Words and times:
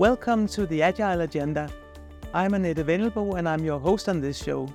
Welcome 0.00 0.46
to 0.56 0.64
the 0.64 0.80
Agile 0.80 1.20
Agenda. 1.20 1.70
I'm 2.32 2.54
Annette 2.54 2.78
Vendelbo 2.78 3.36
and 3.36 3.46
I'm 3.46 3.62
your 3.62 3.78
host 3.78 4.08
on 4.08 4.18
this 4.18 4.42
show. 4.42 4.66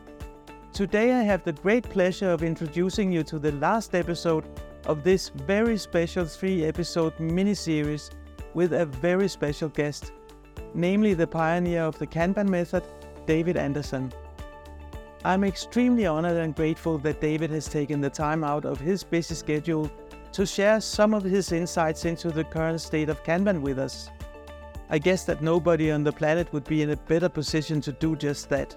Today 0.72 1.14
I 1.14 1.24
have 1.24 1.44
the 1.44 1.52
great 1.52 1.90
pleasure 1.90 2.30
of 2.30 2.44
introducing 2.44 3.12
you 3.12 3.24
to 3.24 3.40
the 3.40 3.54
last 3.54 3.96
episode 3.96 4.46
of 4.86 5.04
this 5.04 5.30
very 5.30 5.80
special 5.80 6.26
three 6.26 6.64
episode 6.64 7.20
mini 7.20 7.56
series 7.56 8.12
with 8.54 8.74
a 8.74 8.86
very 8.86 9.28
special 9.28 9.68
guest, 9.68 10.12
namely 10.76 11.16
the 11.16 11.26
pioneer 11.26 11.82
of 11.82 11.98
the 11.98 12.06
Kanban 12.06 12.48
method, 12.48 12.84
David 13.26 13.58
Anderson. 13.58 14.14
I'm 15.24 15.44
extremely 15.44 16.06
honored 16.06 16.38
and 16.38 16.54
grateful 16.54 17.00
that 17.00 17.20
David 17.20 17.50
has 17.50 17.68
taken 17.68 18.00
the 18.00 18.12
time 18.12 18.44
out 18.44 18.64
of 18.64 18.80
his 18.80 19.04
busy 19.04 19.34
schedule 19.34 19.90
to 20.34 20.46
share 20.46 20.80
some 20.80 21.16
of 21.16 21.24
his 21.24 21.52
insights 21.52 22.06
into 22.06 22.30
the 22.30 22.44
current 22.44 22.80
state 22.80 23.10
of 23.10 23.24
Kanban 23.24 23.62
with 23.62 23.80
us. 23.80 24.12
I 24.90 25.00
guess 25.00 25.26
that 25.26 25.42
nobody 25.42 25.92
on 25.92 26.04
the 26.04 26.12
planet 26.12 26.52
would 26.54 26.66
be 26.66 26.82
in 26.82 26.92
a 26.92 26.96
better 26.96 27.30
position 27.30 27.82
to 27.82 27.92
do 27.92 28.16
just 28.16 28.50
that. 28.50 28.76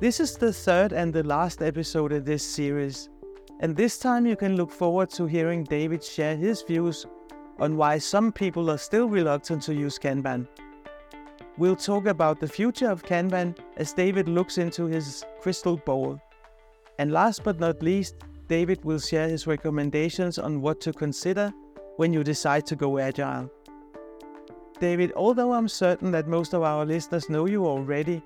This 0.00 0.20
is 0.20 0.36
the 0.36 0.52
third 0.52 0.92
and 0.92 1.12
the 1.12 1.22
last 1.22 1.62
episode 1.62 2.12
in 2.12 2.24
this 2.24 2.42
series, 2.42 3.08
and 3.60 3.76
this 3.76 3.98
time 3.98 4.26
you 4.26 4.36
can 4.36 4.56
look 4.56 4.70
forward 4.70 5.10
to 5.10 5.26
hearing 5.26 5.64
David 5.64 6.02
share 6.02 6.36
his 6.36 6.62
views 6.62 7.06
on 7.58 7.76
why 7.76 7.98
some 7.98 8.32
people 8.32 8.70
are 8.70 8.78
still 8.78 9.08
reluctant 9.08 9.62
to 9.64 9.74
use 9.74 9.98
Kanban. 9.98 10.46
We'll 11.56 11.74
talk 11.74 12.06
about 12.06 12.38
the 12.38 12.46
future 12.46 12.88
of 12.88 13.02
Kanban 13.02 13.56
as 13.76 13.92
David 13.92 14.28
looks 14.28 14.58
into 14.58 14.86
his 14.86 15.24
crystal 15.40 15.76
ball. 15.76 16.20
And 17.00 17.10
last 17.10 17.42
but 17.42 17.58
not 17.58 17.82
least, 17.82 18.14
David 18.46 18.84
will 18.84 19.00
share 19.00 19.28
his 19.28 19.46
recommendations 19.46 20.38
on 20.38 20.60
what 20.60 20.80
to 20.82 20.92
consider 20.92 21.52
when 21.96 22.12
you 22.12 22.22
decide 22.22 22.64
to 22.66 22.76
go 22.76 22.98
agile. 22.98 23.50
David, 24.80 25.12
although 25.16 25.52
I'm 25.52 25.68
certain 25.68 26.12
that 26.12 26.28
most 26.28 26.54
of 26.54 26.62
our 26.62 26.86
listeners 26.86 27.28
know 27.28 27.46
you 27.46 27.66
already, 27.66 28.22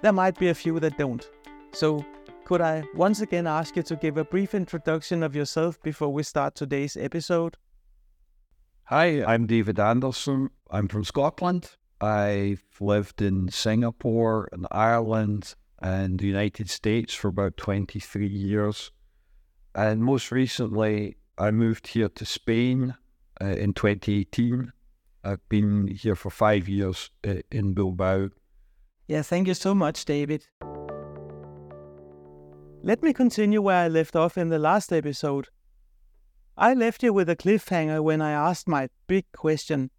there 0.00 0.12
might 0.12 0.38
be 0.38 0.48
a 0.48 0.54
few 0.54 0.80
that 0.80 0.98
don't. 0.98 1.28
So, 1.72 2.04
could 2.44 2.60
I 2.60 2.82
once 2.94 3.20
again 3.20 3.46
ask 3.46 3.76
you 3.76 3.82
to 3.84 3.96
give 3.96 4.16
a 4.16 4.24
brief 4.24 4.54
introduction 4.54 5.22
of 5.22 5.36
yourself 5.36 5.80
before 5.82 6.12
we 6.12 6.24
start 6.24 6.54
today's 6.54 6.96
episode? 6.96 7.56
Hi, 8.84 9.24
I'm 9.24 9.46
David 9.46 9.78
Anderson. 9.78 10.50
I'm 10.70 10.88
from 10.88 11.04
Scotland. 11.04 11.76
I've 12.00 12.64
lived 12.80 13.22
in 13.22 13.48
Singapore 13.48 14.48
and 14.52 14.66
Ireland 14.72 15.54
and 15.80 16.18
the 16.18 16.26
United 16.26 16.68
States 16.68 17.14
for 17.14 17.28
about 17.28 17.56
23 17.56 18.26
years. 18.26 18.90
And 19.74 20.02
most 20.02 20.32
recently, 20.32 21.16
I 21.38 21.52
moved 21.52 21.86
here 21.86 22.08
to 22.08 22.24
Spain 22.24 22.96
uh, 23.40 23.46
in 23.46 23.72
2018 23.72 24.72
I've 25.24 25.48
been 25.48 25.86
here 25.86 26.16
for 26.16 26.30
five 26.30 26.68
years 26.68 27.10
uh, 27.26 27.36
in 27.50 27.74
Bilbao. 27.74 28.30
Yeah, 29.06 29.22
thank 29.22 29.46
you 29.46 29.54
so 29.54 29.74
much, 29.74 30.04
David. 30.04 30.46
Let 32.82 33.02
me 33.02 33.12
continue 33.12 33.62
where 33.62 33.84
I 33.84 33.88
left 33.88 34.16
off 34.16 34.36
in 34.36 34.48
the 34.48 34.58
last 34.58 34.92
episode. 34.92 35.48
I 36.56 36.74
left 36.74 37.02
you 37.02 37.12
with 37.12 37.28
a 37.30 37.36
cliffhanger 37.36 38.02
when 38.02 38.20
I 38.20 38.32
asked 38.32 38.66
my 38.66 38.88
big 39.06 39.24
question, 39.32 39.90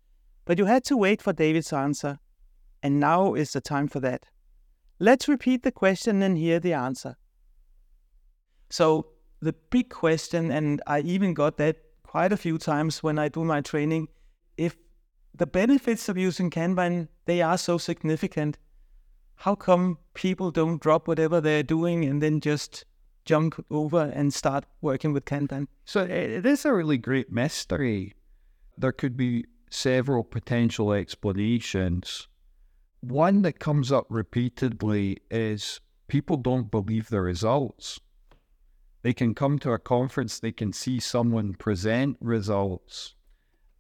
but 0.45 0.57
you 0.57 0.65
had 0.65 0.83
to 0.85 0.97
wait 0.97 1.21
for 1.21 1.31
David's 1.31 1.71
answer. 1.71 2.19
And 2.81 2.99
now 2.99 3.33
is 3.33 3.53
the 3.53 3.61
time 3.61 3.87
for 3.87 4.01
that. 4.01 4.25
Let's 4.99 5.29
repeat 5.29 5.63
the 5.63 5.71
question 5.71 6.21
and 6.21 6.37
hear 6.37 6.59
the 6.59 6.73
answer. 6.73 7.15
So, 8.69 9.07
the 9.39 9.53
big 9.69 9.89
question, 9.89 10.51
and 10.51 10.81
I 10.85 10.99
even 11.01 11.33
got 11.33 11.57
that 11.57 11.77
quite 12.03 12.33
a 12.33 12.37
few 12.37 12.57
times 12.57 13.01
when 13.01 13.17
I 13.17 13.29
do 13.29 13.45
my 13.45 13.61
training 13.61 14.09
the 15.35 15.47
benefits 15.47 16.09
of 16.09 16.17
using 16.17 16.49
Kanban, 16.49 17.07
they 17.25 17.41
are 17.41 17.57
so 17.57 17.77
significant. 17.77 18.57
How 19.35 19.55
come 19.55 19.97
people 20.13 20.51
don't 20.51 20.81
drop 20.81 21.07
whatever 21.07 21.41
they're 21.41 21.63
doing 21.63 22.05
and 22.05 22.21
then 22.21 22.39
just 22.39 22.85
jump 23.25 23.63
over 23.71 24.11
and 24.13 24.33
start 24.33 24.65
working 24.81 25.11
with 25.11 25.25
Kanban? 25.25 25.67
So 25.85 26.03
it 26.03 26.45
is 26.45 26.65
a 26.65 26.73
really 26.73 26.97
great 26.97 27.31
mystery. 27.31 28.13
There 28.77 28.91
could 28.91 29.17
be 29.17 29.45
several 29.69 30.23
potential 30.23 30.93
explanations. 30.93 32.27
One 33.01 33.41
that 33.41 33.59
comes 33.59 33.91
up 33.91 34.05
repeatedly 34.09 35.17
is 35.31 35.81
people 36.07 36.37
don't 36.37 36.69
believe 36.69 37.09
the 37.09 37.21
results. 37.21 37.99
They 39.01 39.13
can 39.13 39.35
come 39.35 39.59
to 39.59 39.71
a 39.71 39.79
conference, 39.79 40.39
they 40.39 40.53
can 40.53 40.71
see 40.71 40.99
someone 40.99 41.55
present 41.55 42.17
results, 42.21 43.15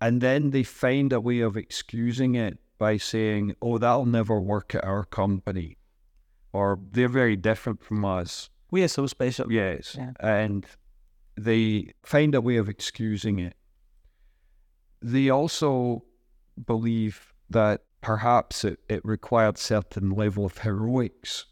and 0.03 0.19
then 0.19 0.49
they 0.49 0.63
find 0.63 1.13
a 1.13 1.21
way 1.21 1.39
of 1.39 1.55
excusing 1.55 2.35
it 2.35 2.57
by 2.77 2.97
saying, 2.97 3.55
oh, 3.61 3.77
that'll 3.77 4.05
never 4.05 4.37
work 4.37 4.75
at 4.75 4.83
our 4.83 5.05
company. 5.05 5.77
Or 6.51 6.77
they're 6.91 7.07
very 7.07 7.37
different 7.37 7.81
from 7.81 8.03
us. 8.03 8.49
We 8.69 8.83
are 8.83 8.89
so 8.89 9.07
special. 9.07 9.49
Yes. 9.49 9.95
Yeah. 9.97 10.11
And 10.19 10.65
they 11.37 11.93
find 12.03 12.35
a 12.35 12.41
way 12.41 12.57
of 12.57 12.67
excusing 12.67 13.39
it. 13.39 13.55
They 15.01 15.29
also 15.29 16.03
believe 16.67 17.33
that 17.49 17.83
perhaps 18.01 18.65
it, 18.65 18.79
it 18.89 19.05
required 19.05 19.57
certain 19.57 20.09
level 20.09 20.45
of 20.45 20.57
heroics, 20.57 21.45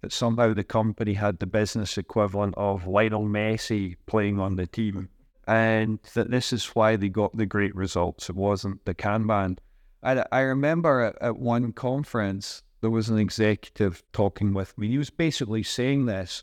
that 0.00 0.12
somehow 0.12 0.54
the 0.54 0.64
company 0.64 1.14
had 1.14 1.38
the 1.38 1.46
business 1.46 1.96
equivalent 1.96 2.54
of 2.56 2.84
Lionel 2.88 3.26
Messi 3.26 3.94
playing 4.06 4.40
on 4.40 4.56
the 4.56 4.66
team 4.66 5.08
and 5.46 5.98
that 6.14 6.30
this 6.30 6.52
is 6.52 6.66
why 6.66 6.96
they 6.96 7.08
got 7.08 7.36
the 7.36 7.46
great 7.46 7.74
results. 7.74 8.28
It 8.28 8.36
wasn't 8.36 8.84
the 8.84 8.94
Kanban. 8.94 9.58
I, 10.02 10.24
I 10.30 10.40
remember 10.40 11.00
at, 11.00 11.16
at 11.20 11.36
one 11.36 11.72
conference, 11.72 12.62
there 12.80 12.90
was 12.90 13.08
an 13.08 13.18
executive 13.18 14.02
talking 14.12 14.54
with 14.54 14.76
me. 14.76 14.88
He 14.88 14.98
was 14.98 15.10
basically 15.10 15.62
saying 15.62 16.06
this, 16.06 16.42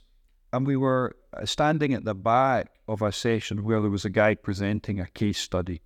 and 0.51 0.65
we 0.65 0.77
were 0.77 1.15
uh, 1.33 1.45
standing 1.45 1.93
at 1.93 2.05
the 2.05 2.15
back 2.15 2.71
of 2.87 3.01
a 3.01 3.11
session 3.11 3.63
where 3.63 3.81
there 3.81 3.89
was 3.89 4.05
a 4.05 4.09
guy 4.09 4.35
presenting 4.35 4.99
a 4.99 5.07
case 5.07 5.39
study. 5.39 5.81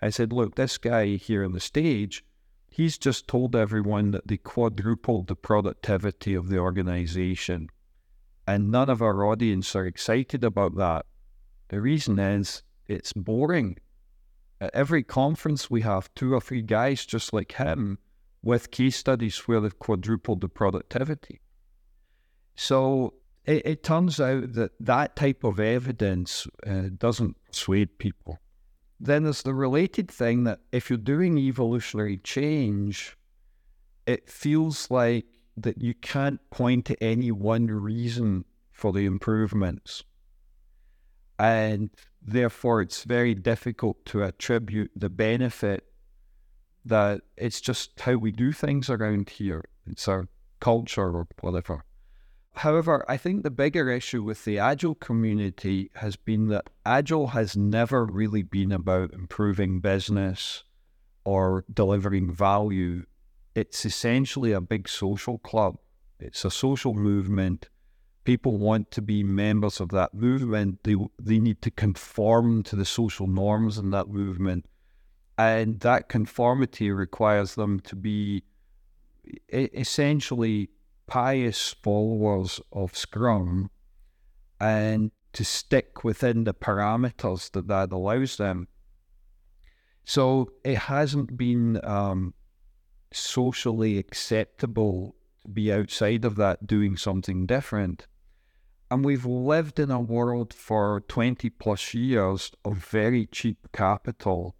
I 0.00 0.10
said, 0.10 0.32
Look, 0.32 0.54
this 0.54 0.78
guy 0.78 1.16
here 1.16 1.44
on 1.44 1.52
the 1.52 1.60
stage, 1.60 2.24
he's 2.70 2.98
just 2.98 3.28
told 3.28 3.54
everyone 3.54 4.12
that 4.12 4.28
they 4.28 4.38
quadrupled 4.38 5.26
the 5.26 5.36
productivity 5.36 6.34
of 6.34 6.48
the 6.48 6.58
organization. 6.58 7.68
And 8.46 8.70
none 8.70 8.88
of 8.88 9.02
our 9.02 9.24
audience 9.24 9.76
are 9.76 9.86
excited 9.86 10.42
about 10.42 10.76
that. 10.76 11.04
The 11.70 11.80
reason 11.80 12.18
is 12.18 12.64
it's 12.88 13.12
boring. 13.12 13.78
At 14.60 14.74
every 14.74 15.04
conference, 15.04 15.70
we 15.70 15.82
have 15.82 16.12
two 16.16 16.34
or 16.34 16.40
three 16.40 16.62
guys 16.62 17.06
just 17.06 17.32
like 17.32 17.52
him 17.52 17.98
with 18.42 18.72
case 18.72 18.96
studies 18.96 19.38
where 19.46 19.60
they've 19.60 19.78
quadrupled 19.78 20.40
the 20.40 20.48
productivity. 20.48 21.40
So 22.56 23.14
it, 23.44 23.64
it 23.64 23.82
turns 23.84 24.20
out 24.20 24.54
that 24.54 24.72
that 24.80 25.14
type 25.14 25.44
of 25.44 25.60
evidence 25.60 26.48
uh, 26.66 26.88
doesn't 26.98 27.36
persuade 27.44 27.98
people. 27.98 28.38
Then 28.98 29.22
there's 29.22 29.42
the 29.42 29.54
related 29.54 30.10
thing 30.10 30.42
that 30.44 30.58
if 30.72 30.90
you're 30.90 30.98
doing 30.98 31.38
evolutionary 31.38 32.16
change, 32.18 33.16
it 34.06 34.28
feels 34.28 34.90
like 34.90 35.26
that 35.56 35.80
you 35.80 35.94
can't 35.94 36.40
point 36.50 36.84
to 36.86 37.00
any 37.02 37.30
one 37.30 37.68
reason 37.68 38.44
for 38.72 38.92
the 38.92 39.06
improvements 39.06 40.02
and 41.40 41.88
therefore 42.20 42.82
it's 42.82 43.04
very 43.04 43.34
difficult 43.34 44.04
to 44.04 44.22
attribute 44.22 44.90
the 44.94 45.08
benefit 45.08 45.86
that 46.84 47.22
it's 47.36 47.62
just 47.62 47.98
how 48.00 48.14
we 48.16 48.30
do 48.30 48.52
things 48.52 48.90
around 48.90 49.30
here. 49.30 49.64
It's 49.86 50.06
our 50.06 50.28
culture 50.60 51.16
or 51.16 51.26
whatever. 51.40 51.84
However, 52.56 53.06
I 53.08 53.16
think 53.16 53.42
the 53.42 53.50
bigger 53.50 53.90
issue 53.90 54.22
with 54.22 54.44
the 54.44 54.58
Agile 54.58 54.96
community 54.96 55.90
has 55.94 56.16
been 56.16 56.48
that 56.48 56.68
Agile 56.84 57.28
has 57.28 57.56
never 57.56 58.04
really 58.04 58.42
been 58.42 58.70
about 58.70 59.14
improving 59.14 59.80
business 59.80 60.64
or 61.24 61.64
delivering 61.72 62.34
value. 62.34 63.06
It's 63.54 63.86
essentially 63.86 64.52
a 64.52 64.60
big 64.60 64.90
social 64.90 65.38
club. 65.38 65.78
It's 66.18 66.44
a 66.44 66.50
social 66.50 66.92
movement 66.92 67.70
people 68.24 68.58
want 68.58 68.90
to 68.90 69.02
be 69.02 69.22
members 69.22 69.80
of 69.80 69.90
that 69.90 70.14
movement, 70.14 70.82
they 70.84 70.96
they 71.18 71.38
need 71.38 71.62
to 71.62 71.70
conform 71.70 72.62
to 72.64 72.76
the 72.76 72.84
social 72.84 73.26
norms 73.26 73.78
in 73.78 73.90
that 73.90 74.08
movement, 74.08 74.66
and 75.38 75.80
that 75.80 76.08
conformity 76.08 76.90
requires 76.90 77.54
them 77.54 77.80
to 77.80 77.96
be 77.96 78.44
essentially 79.52 80.70
pious 81.06 81.74
followers 81.82 82.60
of 82.72 82.96
Scrum, 82.96 83.70
and 84.60 85.10
to 85.32 85.44
stick 85.44 86.04
within 86.04 86.44
the 86.44 86.54
parameters 86.54 87.50
that 87.52 87.68
that 87.68 87.92
allows 87.92 88.36
them. 88.36 88.68
So 90.04 90.50
it 90.64 90.76
hasn't 90.76 91.36
been 91.36 91.80
um, 91.84 92.34
socially 93.12 93.98
acceptable 93.98 95.14
be 95.52 95.72
outside 95.72 96.24
of 96.24 96.36
that 96.36 96.66
doing 96.66 96.96
something 96.96 97.46
different. 97.46 98.06
And 98.90 99.04
we've 99.04 99.26
lived 99.26 99.78
in 99.78 99.90
a 99.90 100.00
world 100.00 100.52
for 100.52 101.02
20 101.06 101.48
plus 101.50 101.94
years 101.94 102.50
of 102.64 102.78
very 102.78 103.26
cheap 103.26 103.68
capital 103.72 104.56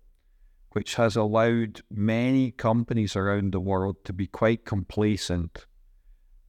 which 0.73 0.95
has 0.95 1.17
allowed 1.17 1.83
many 1.91 2.53
companies 2.53 3.17
around 3.17 3.53
the 3.53 3.61
world 3.61 3.97
to 4.05 4.13
be 4.13 4.27
quite 4.27 4.65
complacent 4.65 5.67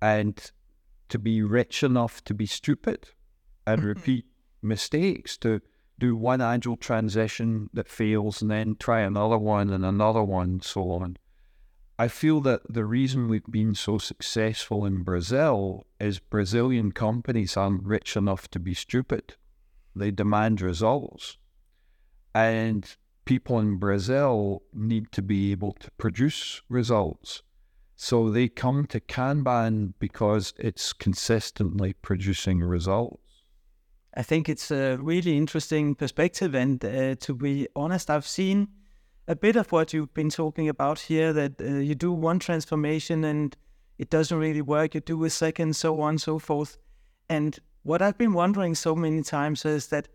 and 0.01 0.51
to 1.09 1.17
be 1.17 1.41
rich 1.41 1.83
enough 1.83 2.23
to 2.23 2.33
be 2.33 2.45
stupid 2.45 3.09
and 3.65 3.79
mm-hmm. 3.79 3.89
repeat 3.89 4.25
mistakes, 4.61 5.37
to 5.37 5.61
do 5.99 6.15
one 6.15 6.41
agile 6.41 6.77
transition 6.77 7.69
that 7.73 7.87
fails 7.87 8.41
and 8.41 8.51
then 8.51 8.75
try 8.79 9.01
another 9.01 9.37
one 9.37 9.69
and 9.69 9.85
another 9.85 10.23
one, 10.23 10.49
and 10.49 10.63
so 10.63 10.91
on. 10.91 11.17
I 12.01 12.07
feel 12.07 12.41
that 12.41 12.61
the 12.67 12.83
reason 12.83 13.27
we've 13.27 13.45
been 13.45 13.75
so 13.75 13.99
successful 13.99 14.87
in 14.87 15.03
Brazil 15.03 15.85
is 15.99 16.17
Brazilian 16.17 16.93
companies 16.93 17.55
aren't 17.55 17.83
rich 17.83 18.17
enough 18.17 18.47
to 18.49 18.59
be 18.59 18.73
stupid. 18.73 19.35
They 19.95 20.09
demand 20.09 20.61
results. 20.61 21.37
And 22.33 22.83
people 23.25 23.59
in 23.59 23.77
Brazil 23.77 24.63
need 24.73 25.11
to 25.11 25.21
be 25.21 25.51
able 25.51 25.73
to 25.73 25.91
produce 25.99 26.63
results. 26.69 27.43
So 27.95 28.31
they 28.31 28.47
come 28.47 28.87
to 28.87 28.99
Kanban 28.99 29.93
because 29.99 30.55
it's 30.57 30.93
consistently 30.93 31.93
producing 31.93 32.61
results. 32.61 33.43
I 34.17 34.23
think 34.23 34.49
it's 34.49 34.71
a 34.71 34.97
really 34.97 35.37
interesting 35.37 35.93
perspective. 35.93 36.55
And 36.55 36.83
uh, 36.83 37.13
to 37.17 37.35
be 37.35 37.67
honest, 37.75 38.09
I've 38.09 38.25
seen 38.25 38.69
a 39.31 39.35
bit 39.35 39.55
of 39.55 39.71
what 39.71 39.93
you've 39.93 40.13
been 40.13 40.29
talking 40.29 40.67
about 40.67 40.99
here 40.99 41.31
that 41.31 41.53
uh, 41.61 41.65
you 41.77 41.95
do 41.95 42.11
one 42.11 42.37
transformation 42.37 43.23
and 43.23 43.55
it 43.97 44.09
doesn't 44.09 44.37
really 44.37 44.61
work. 44.61 44.93
You 44.93 44.99
do 44.99 45.23
a 45.23 45.29
second, 45.29 45.73
so 45.73 46.01
on 46.01 46.17
so 46.17 46.37
forth. 46.37 46.77
And 47.29 47.57
what 47.83 48.01
I've 48.01 48.17
been 48.17 48.33
wondering 48.33 48.75
so 48.75 48.93
many 48.93 49.23
times 49.23 49.63
is 49.63 49.87
that 49.87 50.09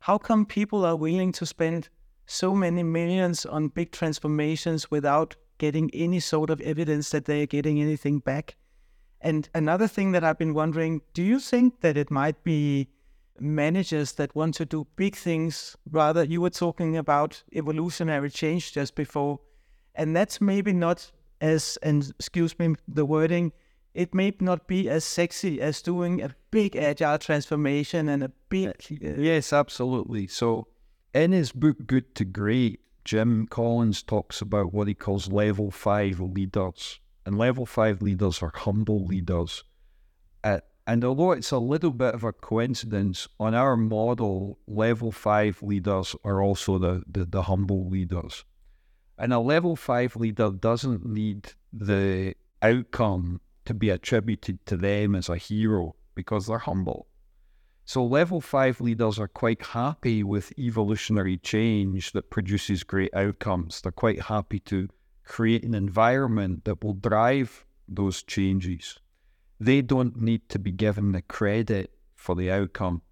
how 0.00 0.18
come 0.18 0.44
people 0.44 0.84
are 0.84 0.96
willing 0.96 1.30
to 1.32 1.46
spend 1.46 1.88
so 2.26 2.52
many 2.52 2.82
millions 2.82 3.46
on 3.46 3.68
big 3.68 3.92
transformations 3.92 4.90
without 4.90 5.36
getting 5.58 5.88
any 5.94 6.18
sort 6.18 6.50
of 6.50 6.60
evidence 6.60 7.10
that 7.10 7.26
they 7.26 7.42
are 7.42 7.46
getting 7.46 7.80
anything 7.80 8.18
back? 8.18 8.56
And 9.20 9.48
another 9.54 9.86
thing 9.86 10.10
that 10.12 10.24
I've 10.24 10.38
been 10.38 10.54
wondering 10.54 11.02
do 11.14 11.22
you 11.22 11.38
think 11.38 11.80
that 11.82 11.96
it 11.96 12.10
might 12.10 12.42
be 12.42 12.88
managers 13.40 14.12
that 14.12 14.34
want 14.34 14.54
to 14.54 14.64
do 14.64 14.86
big 14.96 15.16
things. 15.16 15.76
Rather, 15.90 16.24
you 16.24 16.40
were 16.40 16.50
talking 16.50 16.96
about 16.96 17.42
evolutionary 17.52 18.30
change 18.30 18.72
just 18.72 18.94
before, 18.94 19.40
and 19.94 20.14
that's 20.14 20.40
maybe 20.40 20.72
not 20.72 21.10
as, 21.40 21.78
and 21.82 22.12
excuse 22.18 22.58
me, 22.58 22.74
the 22.86 23.04
wording, 23.04 23.52
it 23.94 24.14
may 24.14 24.32
not 24.40 24.66
be 24.66 24.88
as 24.88 25.04
sexy 25.04 25.60
as 25.60 25.82
doing 25.82 26.22
a 26.22 26.34
big 26.50 26.76
agile 26.76 27.18
transformation 27.18 28.08
and 28.08 28.22
a 28.22 28.28
big. 28.48 28.68
Uh, 28.68 29.20
yes, 29.20 29.52
absolutely. 29.52 30.26
So, 30.26 30.68
in 31.14 31.32
his 31.32 31.52
book 31.52 31.86
Good 31.86 32.14
to 32.16 32.24
Great, 32.24 32.80
Jim 33.04 33.46
Collins 33.46 34.02
talks 34.02 34.40
about 34.40 34.72
what 34.72 34.86
he 34.86 34.94
calls 34.94 35.32
level 35.32 35.70
five 35.70 36.20
leaders. 36.20 37.00
And 37.24 37.36
level 37.36 37.66
five 37.66 38.00
leaders 38.02 38.42
are 38.42 38.52
humble 38.54 39.04
leaders. 39.04 39.64
Uh, 40.44 40.60
and 40.88 41.04
although 41.04 41.32
it's 41.32 41.50
a 41.50 41.58
little 41.58 41.90
bit 41.90 42.14
of 42.14 42.24
a 42.24 42.32
coincidence, 42.32 43.28
on 43.38 43.54
our 43.54 43.76
model, 43.76 44.58
level 44.66 45.12
five 45.12 45.62
leaders 45.62 46.16
are 46.24 46.42
also 46.42 46.78
the, 46.78 47.02
the, 47.06 47.26
the 47.26 47.42
humble 47.42 47.90
leaders. 47.90 48.42
And 49.18 49.34
a 49.34 49.38
level 49.38 49.76
five 49.76 50.16
leader 50.16 50.50
doesn't 50.50 51.04
need 51.04 51.52
the 51.74 52.34
outcome 52.62 53.42
to 53.66 53.74
be 53.74 53.90
attributed 53.90 54.64
to 54.64 54.78
them 54.78 55.14
as 55.14 55.28
a 55.28 55.36
hero 55.36 55.94
because 56.14 56.46
they're 56.46 56.56
humble. 56.56 57.06
So, 57.84 58.02
level 58.02 58.40
five 58.40 58.80
leaders 58.80 59.18
are 59.18 59.28
quite 59.28 59.62
happy 59.62 60.22
with 60.22 60.58
evolutionary 60.58 61.36
change 61.36 62.12
that 62.12 62.30
produces 62.30 62.82
great 62.82 63.12
outcomes. 63.12 63.82
They're 63.82 63.92
quite 63.92 64.22
happy 64.22 64.60
to 64.60 64.88
create 65.22 65.64
an 65.64 65.74
environment 65.74 66.64
that 66.64 66.82
will 66.82 66.94
drive 66.94 67.66
those 67.86 68.22
changes. 68.22 68.98
They 69.60 69.82
don't 69.82 70.20
need 70.20 70.48
to 70.50 70.58
be 70.58 70.70
given 70.70 71.12
the 71.12 71.22
credit 71.22 71.92
for 72.14 72.34
the 72.34 72.50
outcome. 72.50 73.02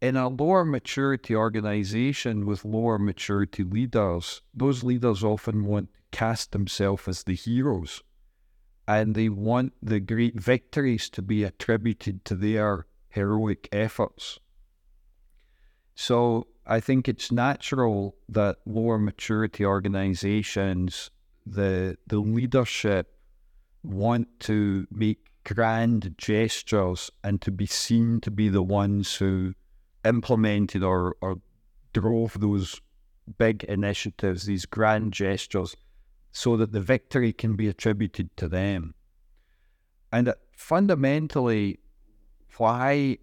In 0.00 0.16
a 0.16 0.28
lower 0.28 0.64
maturity 0.64 1.34
organization 1.34 2.44
with 2.44 2.64
lower 2.64 2.98
maturity 2.98 3.62
leaders, 3.62 4.42
those 4.52 4.82
leaders 4.82 5.22
often 5.22 5.64
want 5.64 5.88
to 5.92 6.18
cast 6.18 6.52
themselves 6.52 7.08
as 7.08 7.22
the 7.22 7.34
heroes 7.34 8.02
and 8.86 9.14
they 9.14 9.28
want 9.28 9.72
the 9.82 10.00
great 10.00 10.40
victories 10.40 11.08
to 11.10 11.22
be 11.22 11.44
attributed 11.44 12.24
to 12.24 12.34
their 12.34 12.86
heroic 13.10 13.68
efforts. 13.72 14.38
So 15.94 16.48
I 16.66 16.80
think 16.80 17.08
it's 17.08 17.30
natural 17.30 18.16
that 18.28 18.58
lower 18.66 18.98
maturity 18.98 19.64
organizations, 19.64 21.10
the 21.46 21.96
the 22.06 22.18
leadership 22.18 23.14
want 23.82 24.28
to 24.40 24.86
make 24.90 25.21
grand 25.44 26.14
gestures 26.18 27.10
and 27.22 27.40
to 27.42 27.50
be 27.50 27.66
seen 27.66 28.20
to 28.20 28.30
be 28.30 28.48
the 28.48 28.62
ones 28.62 29.16
who 29.16 29.54
implemented 30.04 30.82
or, 30.82 31.16
or 31.20 31.36
drove 31.92 32.40
those 32.40 32.80
big 33.38 33.64
initiatives, 33.64 34.44
these 34.44 34.66
grand 34.66 35.12
gestures, 35.12 35.76
so 36.32 36.56
that 36.56 36.72
the 36.72 36.80
victory 36.80 37.32
can 37.32 37.56
be 37.56 37.68
attributed 37.68 38.34
to 38.36 38.48
them. 38.48 38.94
And 40.12 40.32
fundamentally, 40.56 41.80
why 42.56 43.18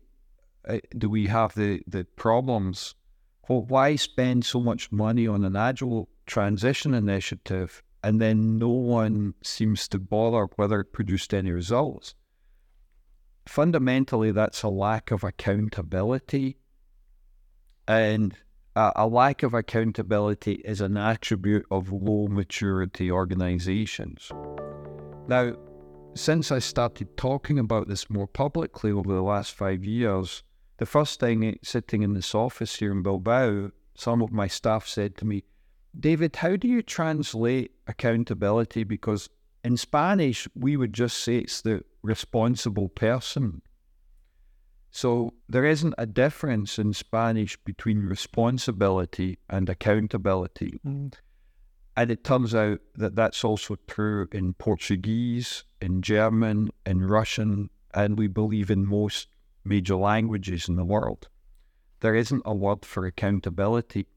uh, 0.67 0.79
do 0.97 1.09
we 1.09 1.27
have 1.27 1.53
the, 1.55 1.81
the 1.87 2.05
problems? 2.15 2.95
Well, 3.47 3.63
why 3.63 3.95
spend 3.95 4.45
so 4.45 4.59
much 4.59 4.91
money 4.91 5.27
on 5.27 5.43
an 5.43 5.55
agile 5.55 6.09
transition 6.25 6.93
initiative 6.93 7.83
and 8.03 8.21
then 8.21 8.57
no 8.57 8.69
one 8.69 9.33
seems 9.43 9.87
to 9.89 9.99
bother 9.99 10.47
whether 10.55 10.79
it 10.79 10.93
produced 10.93 11.33
any 11.33 11.51
results. 11.51 12.15
Fundamentally, 13.45 14.31
that's 14.31 14.63
a 14.63 14.69
lack 14.69 15.11
of 15.11 15.23
accountability. 15.23 16.57
And 17.87 18.35
a, 18.75 19.07
lack 19.07 19.43
of 19.43 19.53
accountability 19.53 20.61
is 20.63 20.79
an 20.79 20.95
attribute 20.95 21.65
of 21.71 21.91
low 21.91 22.27
maturity 22.27 23.11
organizations. 23.11 24.31
Now, 25.27 25.55
since 26.15 26.51
I 26.51 26.59
started 26.59 27.17
talking 27.17 27.59
about 27.59 27.87
this 27.87 28.09
more 28.09 28.27
publicly 28.27 28.91
over 28.91 29.13
the 29.13 29.21
last 29.21 29.53
five 29.53 29.83
years, 29.83 30.43
the 30.77 30.85
first 30.85 31.19
thing 31.19 31.57
sitting 31.61 32.03
in 32.03 32.13
this 32.13 32.33
office 32.33 32.75
here 32.75 32.91
in 32.91 33.03
Bilbao, 33.03 33.71
some 33.95 34.21
of 34.21 34.31
my 34.31 34.47
staff 34.47 34.87
said 34.87 35.17
to 35.17 35.25
me, 35.25 35.43
David, 35.97 36.35
how 36.35 36.55
do 36.55 36.67
you 36.67 36.81
translate 36.81 37.71
accountability? 37.87 38.83
Because 38.83 39.29
in 39.63 39.77
Spanish, 39.77 40.47
we 40.55 40.77
would 40.77 40.93
just 40.93 41.17
say 41.17 41.39
it's 41.39 41.61
the 41.61 41.83
responsible 42.01 42.89
person. 42.89 43.61
So 44.91 45.33
there 45.47 45.65
isn't 45.65 45.93
a 45.97 46.05
difference 46.05 46.79
in 46.79 46.93
Spanish 46.93 47.57
between 47.57 47.99
responsibility 47.99 49.37
and 49.49 49.69
accountability. 49.69 50.79
Mm. 50.85 51.13
And 51.95 52.11
it 52.11 52.23
turns 52.23 52.55
out 52.55 52.79
that 52.95 53.15
that's 53.15 53.43
also 53.43 53.75
true 53.87 54.27
in 54.31 54.53
Portuguese, 54.53 55.65
in 55.81 56.01
German, 56.01 56.69
in 56.85 57.03
Russian, 57.03 57.69
and 57.93 58.17
we 58.17 58.27
believe 58.27 58.71
in 58.71 58.85
most 58.87 59.27
major 59.65 59.95
languages 59.95 60.69
in 60.69 60.75
the 60.75 60.85
world. 60.85 61.27
There 61.99 62.15
isn't 62.15 62.43
a 62.45 62.55
word 62.55 62.85
for 62.85 63.05
accountability. 63.05 64.07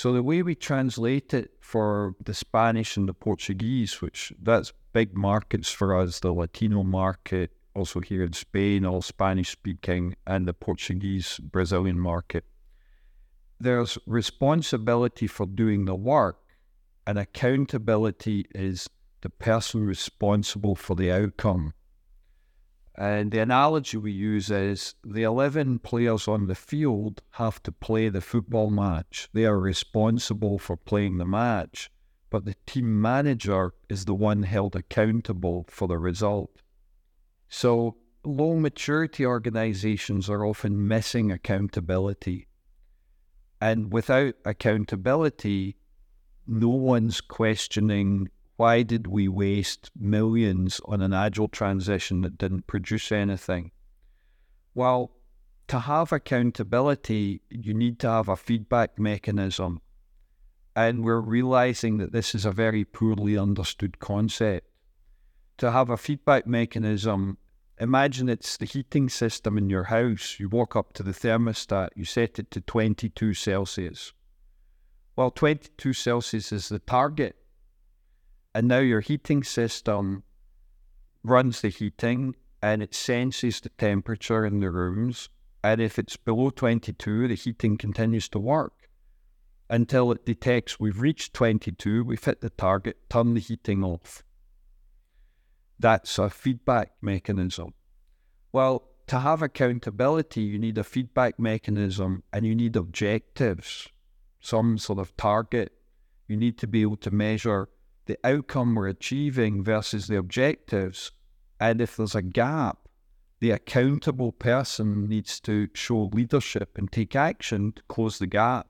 So 0.00 0.14
the 0.14 0.22
way 0.22 0.42
we 0.42 0.54
translate 0.54 1.34
it 1.34 1.50
for 1.60 2.14
the 2.24 2.32
Spanish 2.32 2.96
and 2.96 3.06
the 3.06 3.12
Portuguese, 3.12 4.00
which 4.00 4.32
that's 4.40 4.72
big 4.94 5.14
markets 5.14 5.70
for 5.70 5.94
us, 5.94 6.20
the 6.20 6.32
Latino 6.32 6.82
market, 6.82 7.50
also 7.74 8.00
here 8.00 8.24
in 8.24 8.32
Spain, 8.32 8.86
all 8.86 9.02
Spanish 9.02 9.50
speaking, 9.50 10.16
and 10.26 10.48
the 10.48 10.54
Portuguese 10.54 11.38
Brazilian 11.42 12.00
market. 12.00 12.46
There's 13.58 13.98
responsibility 14.06 15.26
for 15.26 15.44
doing 15.44 15.84
the 15.84 15.96
work, 15.96 16.38
and 17.06 17.18
accountability 17.18 18.46
is 18.54 18.88
the 19.20 19.28
person 19.28 19.84
responsible 19.84 20.76
for 20.76 20.96
the 20.96 21.12
outcome. 21.12 21.74
And 23.00 23.30
the 23.30 23.38
analogy 23.38 23.96
we 23.96 24.12
use 24.12 24.50
is 24.50 24.94
the 25.02 25.22
11 25.22 25.78
players 25.78 26.28
on 26.28 26.48
the 26.48 26.54
field 26.54 27.22
have 27.30 27.62
to 27.62 27.72
play 27.72 28.10
the 28.10 28.20
football 28.20 28.68
match. 28.68 29.30
They 29.32 29.46
are 29.46 29.58
responsible 29.58 30.58
for 30.58 30.76
playing 30.76 31.16
the 31.16 31.24
match, 31.24 31.90
but 32.28 32.44
the 32.44 32.56
team 32.66 33.00
manager 33.00 33.72
is 33.88 34.04
the 34.04 34.12
one 34.12 34.42
held 34.42 34.76
accountable 34.76 35.64
for 35.70 35.88
the 35.88 35.96
result. 35.96 36.60
So, 37.48 37.96
low 38.22 38.56
maturity 38.56 39.24
organizations 39.24 40.28
are 40.28 40.44
often 40.44 40.86
missing 40.86 41.32
accountability. 41.32 42.48
And 43.62 43.90
without 43.90 44.34
accountability, 44.44 45.78
no 46.46 46.68
one's 46.68 47.22
questioning 47.22 48.28
why 48.60 48.82
did 48.82 49.06
we 49.06 49.26
waste 49.26 49.90
millions 49.98 50.82
on 50.84 51.00
an 51.00 51.14
agile 51.14 51.48
transition 51.48 52.20
that 52.20 52.36
didn't 52.36 52.66
produce 52.66 53.10
anything? 53.10 53.70
Well, 54.74 55.12
to 55.68 55.78
have 55.78 56.12
accountability, 56.12 57.40
you 57.48 57.72
need 57.72 57.98
to 58.00 58.10
have 58.10 58.28
a 58.28 58.36
feedback 58.36 58.98
mechanism. 58.98 59.80
And 60.76 61.02
we're 61.02 61.22
realizing 61.22 61.96
that 61.96 62.12
this 62.12 62.34
is 62.34 62.44
a 62.44 62.52
very 62.52 62.84
poorly 62.84 63.38
understood 63.38 63.98
concept. 63.98 64.66
To 65.56 65.70
have 65.70 65.88
a 65.88 65.96
feedback 65.96 66.46
mechanism, 66.46 67.38
imagine 67.78 68.28
it's 68.28 68.58
the 68.58 68.66
heating 68.66 69.08
system 69.08 69.56
in 69.56 69.70
your 69.70 69.84
house. 69.84 70.36
You 70.38 70.50
walk 70.50 70.76
up 70.76 70.92
to 70.92 71.02
the 71.02 71.12
thermostat, 71.12 71.88
you 71.96 72.04
set 72.04 72.38
it 72.38 72.50
to 72.50 72.60
22 72.60 73.32
Celsius. 73.32 74.12
Well, 75.16 75.30
22 75.30 75.94
Celsius 75.94 76.52
is 76.52 76.68
the 76.68 76.78
target. 76.78 77.39
And 78.54 78.68
now 78.68 78.78
your 78.78 79.00
heating 79.00 79.42
system 79.42 80.24
runs 81.22 81.60
the 81.60 81.68
heating 81.68 82.34
and 82.62 82.82
it 82.82 82.94
senses 82.94 83.60
the 83.60 83.68
temperature 83.70 84.44
in 84.44 84.60
the 84.60 84.70
rooms. 84.70 85.28
And 85.62 85.80
if 85.80 85.98
it's 85.98 86.16
below 86.16 86.50
22, 86.50 87.28
the 87.28 87.34
heating 87.34 87.78
continues 87.78 88.28
to 88.30 88.38
work 88.38 88.80
until 89.70 90.10
it 90.10 90.26
detects 90.26 90.80
we've 90.80 91.00
reached 91.00 91.32
22, 91.32 92.02
we've 92.04 92.24
hit 92.24 92.40
the 92.40 92.50
target, 92.50 92.96
turn 93.08 93.34
the 93.34 93.40
heating 93.40 93.84
off. 93.84 94.24
That's 95.78 96.18
a 96.18 96.28
feedback 96.28 96.90
mechanism. 97.00 97.72
Well, 98.52 98.88
to 99.06 99.20
have 99.20 99.42
accountability, 99.42 100.42
you 100.42 100.58
need 100.58 100.76
a 100.76 100.84
feedback 100.84 101.38
mechanism 101.38 102.24
and 102.32 102.44
you 102.44 102.54
need 102.54 102.74
objectives, 102.74 103.88
some 104.40 104.76
sort 104.76 104.98
of 104.98 105.16
target. 105.16 105.72
You 106.26 106.36
need 106.36 106.58
to 106.58 106.66
be 106.66 106.82
able 106.82 106.96
to 106.98 107.10
measure 107.10 107.68
the 108.10 108.18
outcome 108.28 108.74
we're 108.74 108.88
achieving 108.88 109.62
versus 109.62 110.08
the 110.08 110.16
objectives. 110.16 111.12
And 111.60 111.80
if 111.80 111.96
there's 111.96 112.16
a 112.16 112.22
gap, 112.22 112.88
the 113.38 113.52
accountable 113.52 114.32
person 114.32 115.08
needs 115.08 115.38
to 115.40 115.68
show 115.74 116.10
leadership 116.12 116.76
and 116.76 116.90
take 116.90 117.14
action 117.14 117.70
to 117.70 117.82
close 117.88 118.18
the 118.18 118.26
gap. 118.26 118.66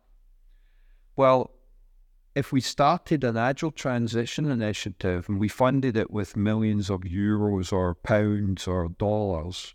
Well, 1.17 1.53
if 2.35 2.53
we 2.53 2.61
started 2.61 3.25
an 3.25 3.39
agile 3.39 3.71
transition 3.71 4.45
initiative 4.51 5.27
and 5.27 5.41
we 5.41 5.49
funded 5.49 5.97
it 5.97 6.11
with 6.11 6.37
millions 6.37 6.91
of 6.91 7.01
euros 7.01 7.73
or 7.73 7.95
pounds 7.95 8.69
or 8.69 8.91
dollars, 8.91 9.75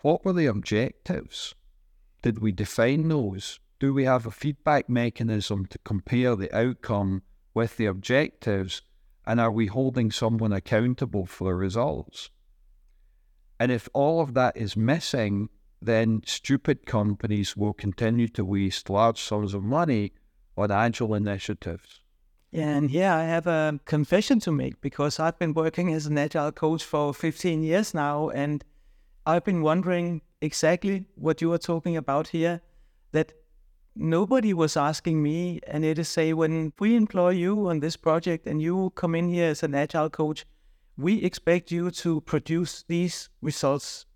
what 0.00 0.24
were 0.24 0.32
the 0.32 0.46
objectives? 0.46 1.54
Did 2.22 2.38
we 2.38 2.52
define 2.52 3.08
those? 3.08 3.60
Do 3.78 3.92
we 3.92 4.04
have 4.04 4.24
a 4.24 4.30
feedback 4.30 4.88
mechanism 4.88 5.66
to 5.66 5.78
compare 5.84 6.36
the 6.36 6.54
outcome 6.56 7.22
with 7.54 7.76
the 7.76 7.86
objectives? 7.86 8.82
And 9.26 9.38
are 9.40 9.50
we 9.50 9.66
holding 9.66 10.10
someone 10.10 10.52
accountable 10.52 11.26
for 11.26 11.48
the 11.48 11.54
results? 11.54 12.30
And 13.58 13.70
if 13.70 13.88
all 13.92 14.20
of 14.20 14.34
that 14.34 14.56
is 14.56 14.76
missing, 14.76 15.50
then 15.82 16.22
stupid 16.26 16.86
companies 16.86 17.56
will 17.56 17.72
continue 17.72 18.28
to 18.28 18.44
waste 18.44 18.90
large 18.90 19.20
sums 19.20 19.54
of 19.54 19.62
money 19.62 20.12
on 20.56 20.70
agile 20.70 21.14
initiatives. 21.14 22.00
And 22.52 22.90
here 22.90 23.10
I 23.10 23.24
have 23.24 23.46
a 23.46 23.78
confession 23.84 24.40
to 24.40 24.50
make 24.50 24.80
because 24.80 25.20
I've 25.20 25.38
been 25.38 25.54
working 25.54 25.92
as 25.92 26.06
an 26.06 26.18
agile 26.18 26.52
coach 26.52 26.82
for 26.82 27.14
15 27.14 27.62
years 27.62 27.94
now, 27.94 28.28
and 28.30 28.64
I've 29.24 29.44
been 29.44 29.62
wondering 29.62 30.22
exactly 30.40 31.04
what 31.14 31.40
you 31.40 31.52
are 31.52 31.58
talking 31.58 31.96
about 31.96 32.28
here. 32.28 32.60
That 33.12 33.32
nobody 33.94 34.54
was 34.54 34.76
asking 34.76 35.22
me, 35.22 35.60
and 35.66 35.84
it 35.84 35.98
is 35.98 36.08
say 36.08 36.32
when 36.32 36.72
we 36.78 36.96
employ 36.96 37.30
you 37.30 37.68
on 37.68 37.80
this 37.80 37.96
project 37.96 38.46
and 38.46 38.62
you 38.62 38.92
come 38.94 39.14
in 39.14 39.28
here 39.28 39.50
as 39.50 39.62
an 39.62 39.74
agile 39.74 40.10
coach, 40.10 40.46
we 40.96 41.22
expect 41.22 41.70
you 41.70 41.90
to 41.90 42.20
produce 42.22 42.84
these 42.88 43.28
results, 43.40 44.06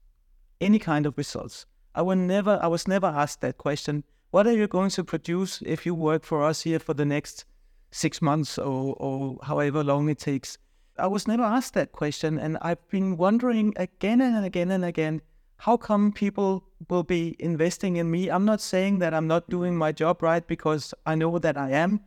any 0.60 0.78
kind 0.78 1.06
of 1.06 1.16
results. 1.16 1.66
I 1.94 2.02
was 2.02 2.18
never, 2.18 2.58
I 2.62 2.66
was 2.66 2.88
never 2.88 3.06
asked 3.06 3.40
that 3.40 3.58
question. 3.58 4.04
What 4.30 4.46
are 4.46 4.52
you 4.52 4.66
going 4.66 4.90
to 4.90 5.04
produce 5.04 5.62
if 5.64 5.86
you 5.86 5.94
work 5.94 6.24
for 6.24 6.42
us 6.42 6.62
here 6.62 6.78
for 6.78 6.94
the 6.94 7.04
next 7.04 7.44
six 7.92 8.20
months 8.20 8.58
or, 8.58 8.94
or 8.98 9.38
however 9.44 9.84
long 9.84 10.08
it 10.08 10.18
takes? 10.18 10.58
I 10.98 11.06
was 11.06 11.26
never 11.26 11.42
asked 11.42 11.74
that 11.74 11.92
question, 11.92 12.38
and 12.38 12.58
I've 12.62 12.88
been 12.88 13.16
wondering 13.16 13.72
again 13.76 14.20
and 14.20 14.44
again 14.44 14.70
and 14.70 14.84
again 14.84 15.22
how 15.56 15.76
come 15.76 16.12
people 16.12 16.64
will 16.88 17.02
be 17.02 17.36
investing 17.38 17.96
in 17.96 18.10
me? 18.10 18.28
I'm 18.28 18.44
not 18.44 18.60
saying 18.60 18.98
that 18.98 19.14
I'm 19.14 19.26
not 19.26 19.48
doing 19.48 19.76
my 19.76 19.92
job 19.92 20.22
right 20.22 20.46
because 20.46 20.92
I 21.06 21.14
know 21.14 21.38
that 21.38 21.56
I 21.56 21.70
am, 21.70 22.00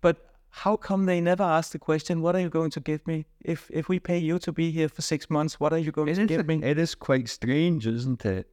but 0.00 0.30
how 0.50 0.76
come 0.76 1.06
they 1.06 1.20
never 1.20 1.42
ask 1.42 1.72
the 1.72 1.78
question, 1.78 2.22
what 2.22 2.34
are 2.34 2.40
you 2.40 2.50
going 2.50 2.70
to 2.70 2.80
give 2.80 3.06
me? 3.06 3.26
If 3.40 3.70
if 3.72 3.88
we 3.88 3.98
pay 3.98 4.18
you 4.18 4.38
to 4.40 4.52
be 4.52 4.70
here 4.70 4.88
for 4.88 5.02
six 5.02 5.30
months, 5.30 5.58
what 5.58 5.72
are 5.72 5.78
you 5.78 5.92
going 5.92 6.08
it 6.08 6.16
to 6.16 6.26
give 6.26 6.46
me? 6.46 6.60
It 6.62 6.78
is 6.78 6.94
quite 6.94 7.28
strange, 7.28 7.86
isn't 7.86 8.24
it? 8.24 8.48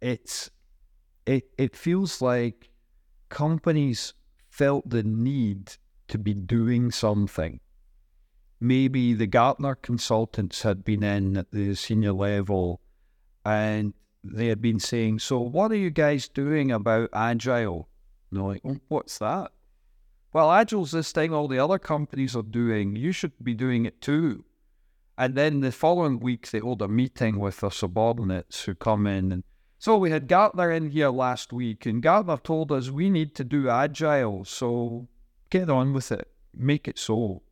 It's 0.00 0.50
it 1.26 1.50
it 1.58 1.76
feels 1.76 2.22
like 2.22 2.70
companies 3.28 4.14
felt 4.48 4.88
the 4.88 5.02
need 5.02 5.76
to 6.08 6.18
be 6.18 6.34
doing 6.34 6.90
something. 6.90 7.60
Maybe 8.60 9.14
the 9.14 9.26
Gartner 9.26 9.74
consultants 9.74 10.62
had 10.62 10.84
been 10.84 11.02
in 11.02 11.36
at 11.36 11.50
the 11.50 11.74
senior 11.74 12.12
level 12.12 12.80
and 13.44 13.94
they 14.22 14.48
had 14.48 14.60
been 14.60 14.80
saying, 14.80 15.20
So, 15.20 15.40
what 15.40 15.72
are 15.72 15.76
you 15.76 15.90
guys 15.90 16.28
doing 16.28 16.70
about 16.70 17.10
Agile? 17.12 17.88
And 18.30 18.40
they're 18.40 18.46
like, 18.46 18.62
oh, 18.64 18.80
What's 18.88 19.18
that? 19.18 19.52
Well, 20.32 20.52
Agile's 20.52 20.92
this 20.92 21.10
thing 21.10 21.34
all 21.34 21.48
the 21.48 21.58
other 21.58 21.78
companies 21.78 22.36
are 22.36 22.42
doing. 22.42 22.94
You 22.94 23.10
should 23.10 23.32
be 23.42 23.54
doing 23.54 23.84
it 23.84 24.00
too. 24.00 24.44
And 25.18 25.34
then 25.34 25.60
the 25.60 25.72
following 25.72 26.20
week, 26.20 26.50
they 26.50 26.60
hold 26.60 26.82
a 26.82 26.88
meeting 26.88 27.38
with 27.38 27.60
their 27.60 27.70
subordinates 27.70 28.64
who 28.64 28.74
come 28.74 29.06
in. 29.06 29.32
And 29.32 29.44
so 29.78 29.98
we 29.98 30.10
had 30.10 30.28
Gartner 30.28 30.70
in 30.70 30.90
here 30.90 31.10
last 31.10 31.52
week, 31.52 31.84
and 31.84 32.02
Gartner 32.02 32.36
told 32.36 32.70
us 32.70 32.90
we 32.90 33.10
need 33.10 33.34
to 33.34 33.44
do 33.44 33.68
Agile. 33.68 34.44
So 34.44 35.08
get 35.50 35.68
on 35.68 35.92
with 35.92 36.12
it, 36.12 36.28
make 36.54 36.86
it 36.86 36.98
so. 36.98 37.42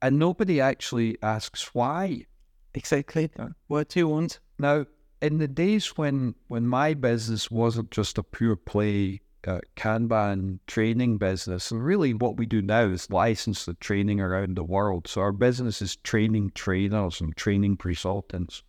And 0.00 0.18
nobody 0.18 0.60
actually 0.60 1.18
asks 1.22 1.74
why. 1.74 2.26
Exactly. 2.74 3.30
What 3.68 3.90
do 3.90 4.00
you 4.00 4.08
want? 4.08 4.40
Now, 4.58 4.86
in 5.20 5.38
the 5.38 5.48
days 5.48 5.96
when, 5.96 6.34
when 6.48 6.66
my 6.66 6.94
business 6.94 7.50
wasn't 7.50 7.90
just 7.90 8.18
a 8.18 8.22
pure 8.22 8.56
play 8.56 9.20
uh, 9.46 9.60
Kanban 9.76 10.58
training 10.66 11.18
business. 11.18 11.70
And 11.70 11.84
really, 11.84 12.14
what 12.14 12.36
we 12.36 12.46
do 12.46 12.62
now 12.62 12.86
is 12.86 13.10
license 13.10 13.64
the 13.64 13.74
training 13.74 14.20
around 14.20 14.56
the 14.56 14.64
world. 14.64 15.08
So 15.08 15.20
our 15.20 15.32
business 15.32 15.82
is 15.82 15.96
training 15.96 16.52
trainers 16.54 17.20
and 17.20 17.36
training 17.36 17.76
consultants. 17.76 18.62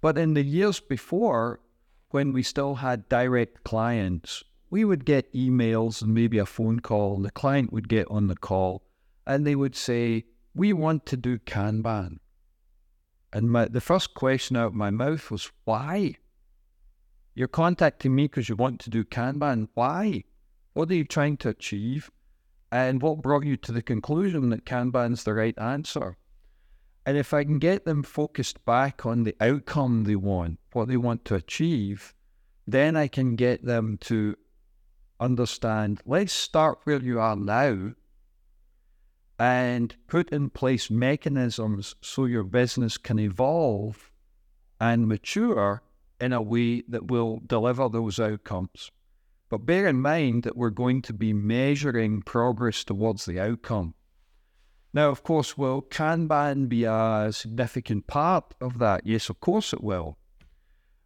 But 0.00 0.18
in 0.18 0.34
the 0.34 0.44
years 0.44 0.80
before, 0.80 1.60
when 2.10 2.32
we 2.32 2.42
still 2.42 2.76
had 2.76 3.08
direct 3.08 3.64
clients, 3.64 4.44
we 4.70 4.84
would 4.84 5.04
get 5.04 5.32
emails 5.32 6.02
and 6.02 6.14
maybe 6.14 6.38
a 6.38 6.46
phone 6.46 6.80
call, 6.80 7.16
and 7.16 7.24
the 7.24 7.30
client 7.30 7.72
would 7.72 7.88
get 7.88 8.06
on 8.10 8.26
the 8.26 8.36
call 8.36 8.82
and 9.26 9.46
they 9.46 9.54
would 9.54 9.76
say, 9.76 10.24
We 10.54 10.72
want 10.72 11.06
to 11.06 11.16
do 11.16 11.38
Kanban. 11.38 12.18
And 13.32 13.50
my, 13.50 13.66
the 13.66 13.80
first 13.80 14.14
question 14.14 14.56
out 14.56 14.68
of 14.68 14.74
my 14.74 14.90
mouth 14.90 15.30
was, 15.30 15.50
Why? 15.64 16.16
You're 17.34 17.48
contacting 17.48 18.14
me 18.14 18.24
because 18.24 18.48
you 18.48 18.56
want 18.56 18.80
to 18.80 18.90
do 18.90 19.04
Kanban. 19.04 19.68
Why? 19.74 20.24
What 20.74 20.90
are 20.90 20.94
you 20.94 21.04
trying 21.04 21.38
to 21.38 21.48
achieve? 21.48 22.10
And 22.70 23.00
what 23.00 23.22
brought 23.22 23.44
you 23.44 23.56
to 23.58 23.72
the 23.72 23.82
conclusion 23.82 24.50
that 24.50 24.66
Kanban's 24.66 25.24
the 25.24 25.34
right 25.34 25.58
answer? 25.58 26.16
And 27.04 27.16
if 27.16 27.34
I 27.34 27.44
can 27.44 27.58
get 27.58 27.84
them 27.84 28.02
focused 28.02 28.64
back 28.64 29.04
on 29.04 29.24
the 29.24 29.36
outcome 29.40 30.04
they 30.04 30.16
want, 30.16 30.58
what 30.72 30.88
they 30.88 30.96
want 30.96 31.24
to 31.26 31.34
achieve, 31.34 32.14
then 32.66 32.96
I 32.96 33.08
can 33.08 33.34
get 33.34 33.64
them 33.64 33.98
to 34.02 34.36
understand 35.18 36.00
let's 36.04 36.32
start 36.32 36.78
where 36.82 37.00
you 37.00 37.20
are 37.20 37.36
now 37.36 37.92
and 39.42 39.96
put 40.06 40.30
in 40.30 40.48
place 40.48 40.88
mechanisms 40.88 41.96
so 42.00 42.26
your 42.26 42.44
business 42.44 42.96
can 42.96 43.18
evolve 43.18 44.12
and 44.80 45.08
mature 45.08 45.82
in 46.20 46.32
a 46.32 46.40
way 46.40 46.80
that 46.86 47.10
will 47.10 47.40
deliver 47.44 47.88
those 47.88 48.20
outcomes. 48.20 48.92
But 49.50 49.66
bear 49.66 49.88
in 49.88 50.00
mind 50.00 50.44
that 50.44 50.56
we're 50.56 50.70
going 50.70 51.02
to 51.02 51.12
be 51.12 51.32
measuring 51.32 52.22
progress 52.22 52.84
towards 52.84 53.24
the 53.24 53.40
outcome. 53.40 53.94
Now, 54.94 55.08
of 55.08 55.24
course, 55.24 55.58
will 55.58 55.82
Kanban 55.82 56.68
be 56.68 56.84
a 56.84 57.30
significant 57.32 58.06
part 58.06 58.54
of 58.60 58.78
that? 58.78 59.04
Yes, 59.04 59.28
of 59.28 59.40
course 59.40 59.72
it 59.72 59.82
will. 59.82 60.18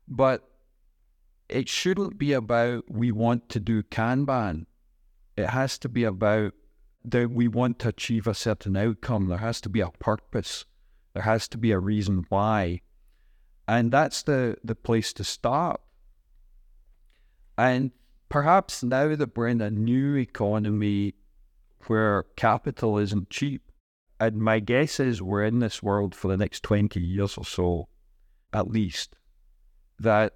But 0.07 0.47
it 1.49 1.71
shouldn't 1.71 2.19
be 2.19 2.35
about 2.35 2.85
we 2.91 3.13
want 3.13 3.49
to 3.49 3.61
do 3.61 3.83
Kanban. 3.83 4.67
It 5.39 5.47
has 5.47 5.79
to 5.79 5.89
be 5.89 6.05
about 6.05 6.53
that 7.07 7.31
we 7.31 7.47
want 7.47 7.79
to 7.79 7.89
achieve 7.89 8.27
a 8.27 8.35
certain 8.35 8.77
outcome. 8.77 9.29
There 9.29 9.39
has 9.39 9.61
to 9.63 9.69
be 9.69 9.81
a 9.81 9.91
purpose. 9.91 10.65
There 11.15 11.23
has 11.23 11.49
to 11.49 11.59
be 11.59 11.71
a 11.71 11.79
reason 11.79 12.27
why. 12.29 12.81
And 13.69 13.93
that's 13.93 14.23
the, 14.23 14.57
the 14.63 14.75
place 14.75 15.13
to 15.15 15.25
start. 15.25 15.81
And 17.57 17.93
perhaps 18.29 18.83
now 18.83 19.15
that 19.15 19.37
we're 19.37 19.49
in 19.49 19.61
a 19.61 19.71
new 19.71 20.17
economy 20.17 21.15
where 21.87 22.25
capital 22.37 22.99
isn't 22.99 23.31
cheap, 23.31 23.71
and 24.19 24.39
my 24.39 24.61
guess 24.61 24.99
is 24.99 25.23
we're 25.23 25.45
in 25.45 25.61
this 25.61 25.83
world 25.83 26.15
for 26.15 26.29
the 26.29 26.37
next 26.37 26.63
20 26.65 27.01
years 27.01 27.39
or 27.39 27.45
so, 27.45 27.89
at 28.53 28.69
least, 28.69 29.17
that 29.99 30.35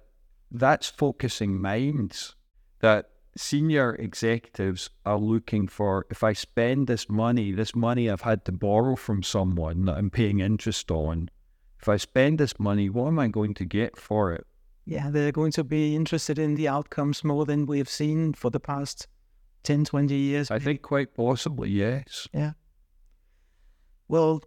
that's 0.49 0.89
focusing 0.89 1.59
minds, 1.59 2.35
that 2.79 3.09
senior 3.37 3.95
executives 3.95 4.89
are 5.05 5.17
looking 5.17 5.67
for 5.67 6.05
if 6.09 6.23
I 6.23 6.33
spend 6.33 6.87
this 6.87 7.09
money, 7.09 7.51
this 7.51 7.75
money 7.75 8.09
I've 8.09 8.21
had 8.21 8.45
to 8.45 8.51
borrow 8.51 8.95
from 8.95 9.23
someone 9.23 9.85
that 9.85 9.97
I'm 9.97 10.09
paying 10.09 10.39
interest 10.39 10.91
on, 10.91 11.29
if 11.79 11.89
I 11.89 11.97
spend 11.97 12.39
this 12.39 12.59
money, 12.59 12.89
what 12.89 13.07
am 13.07 13.19
I 13.19 13.27
going 13.27 13.53
to 13.55 13.65
get 13.65 13.97
for 13.97 14.31
it? 14.33 14.45
Yeah, 14.85 15.09
they're 15.09 15.31
going 15.31 15.51
to 15.53 15.63
be 15.63 15.95
interested 15.95 16.37
in 16.37 16.55
the 16.55 16.67
outcomes 16.67 17.23
more 17.23 17.45
than 17.45 17.65
we 17.65 17.77
have 17.77 17.89
seen 17.89 18.33
for 18.33 18.49
the 18.49 18.59
past 18.59 19.07
10, 19.63 19.85
20 19.85 20.13
years. 20.13 20.51
I 20.51 20.59
think 20.59 20.81
quite 20.81 21.13
possibly, 21.15 21.69
yes. 21.69 22.27
Yeah. 22.33 22.53
Well, 24.07 24.41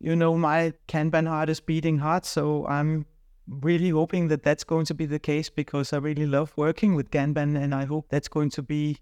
you 0.00 0.16
know, 0.16 0.36
my 0.36 0.72
Kanban 0.88 1.28
heart 1.28 1.48
is 1.48 1.60
beating 1.60 1.98
hard, 1.98 2.24
so 2.24 2.66
I'm 2.66 3.06
really 3.48 3.90
hoping 3.90 4.28
that 4.28 4.42
that's 4.42 4.64
going 4.64 4.86
to 4.86 4.94
be 4.94 5.06
the 5.06 5.18
case 5.18 5.50
because 5.50 5.92
I 5.92 5.98
really 5.98 6.26
love 6.26 6.52
working 6.56 6.94
with 6.94 7.10
Kanban 7.10 7.60
and 7.60 7.74
I 7.74 7.84
hope 7.84 8.06
that's 8.08 8.28
going 8.28 8.50
to 8.50 8.62
be 8.62 8.98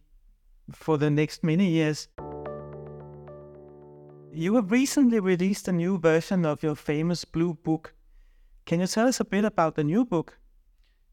for 0.73 0.97
the 0.97 1.11
next 1.11 1.45
many 1.45 1.69
years. 1.69 2.09
You 4.33 4.55
have 4.55 4.71
recently 4.71 5.21
released 5.21 5.69
a 5.69 5.73
new 5.73 5.99
version 5.99 6.47
of 6.47 6.63
your 6.63 6.77
famous 6.77 7.25
blue 7.25 7.55
book. 7.55 7.95
Can 8.65 8.81
you 8.81 8.87
tell 8.87 9.09
us 9.09 9.21
a 9.21 9.25
bit 9.25 9.45
about 9.45 9.75
the 9.75 9.85
new 9.85 10.05
book? 10.05 10.39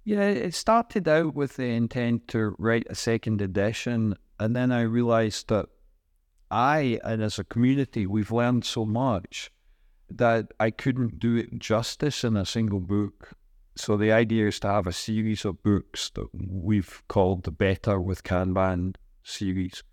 Yeah, 0.04 0.22
it 0.22 0.54
started 0.54 1.08
out 1.08 1.34
with 1.34 1.58
the 1.58 1.66
intent 1.66 2.28
to 2.30 2.56
write 2.58 2.88
a 2.90 2.96
second 2.96 3.42
edition, 3.42 4.16
and 4.40 4.56
then 4.56 4.72
I 4.72 4.82
realized 4.82 5.50
that 5.50 5.68
I, 6.50 7.00
and 7.04 7.22
as 7.22 7.40
a 7.40 7.44
community, 7.44 8.06
we've 8.06 8.32
learned 8.32 8.64
so 8.64 8.86
much 8.86 9.52
that 10.10 10.52
I 10.60 10.72
couldn't 10.72 11.20
do 11.20 11.36
it 11.36 11.60
justice 11.60 12.24
in 12.24 12.38
a 12.38 12.46
single 12.46 12.80
book. 12.80 13.34
So 13.76 13.98
the 13.98 14.12
idea 14.12 14.48
is 14.48 14.60
to 14.62 14.68
have 14.68 14.88
a 14.88 14.94
series 14.94 15.46
of 15.46 15.62
books 15.62 16.10
that 16.16 16.28
we've 16.34 17.04
called 17.08 17.44
the 17.44 17.52
Better 17.52 18.00
with 18.00 18.24
Kanban 18.24 18.96
series. 19.24 19.84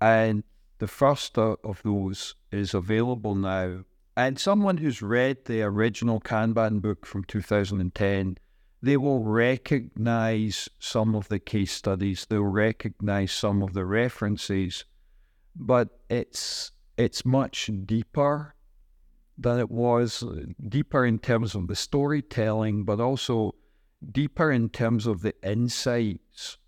And 0.00 0.44
the 0.78 0.86
first 0.86 1.36
of 1.36 1.82
those 1.82 2.34
is 2.52 2.72
available 2.72 3.34
now. 3.34 3.84
And 4.16 4.38
someone 4.38 4.78
who's 4.78 5.02
read 5.02 5.44
the 5.44 5.62
original 5.62 6.20
Kanban 6.20 6.80
book 6.80 7.06
from 7.06 7.24
2010, 7.24 8.38
they 8.82 8.96
will 8.96 9.22
recognize 9.22 10.68
some 10.78 11.14
of 11.14 11.28
the 11.28 11.38
case 11.38 11.72
studies, 11.72 12.26
they'll 12.28 12.42
recognize 12.42 13.32
some 13.32 13.62
of 13.62 13.72
the 13.72 13.84
references, 13.84 14.84
but 15.54 16.00
it's 16.08 16.72
it's 16.96 17.24
much 17.24 17.70
deeper 17.86 18.54
than 19.40 19.58
it 19.58 19.70
was, 19.70 20.22
uh, 20.22 20.44
deeper 20.68 21.04
in 21.04 21.18
terms 21.18 21.54
of 21.54 21.66
the 21.66 21.76
storytelling, 21.76 22.84
but 22.84 23.00
also 23.00 23.54
deeper 24.12 24.50
in 24.52 24.68
terms 24.68 25.06
of 25.06 25.22
the 25.22 25.34
insights. 25.42 26.58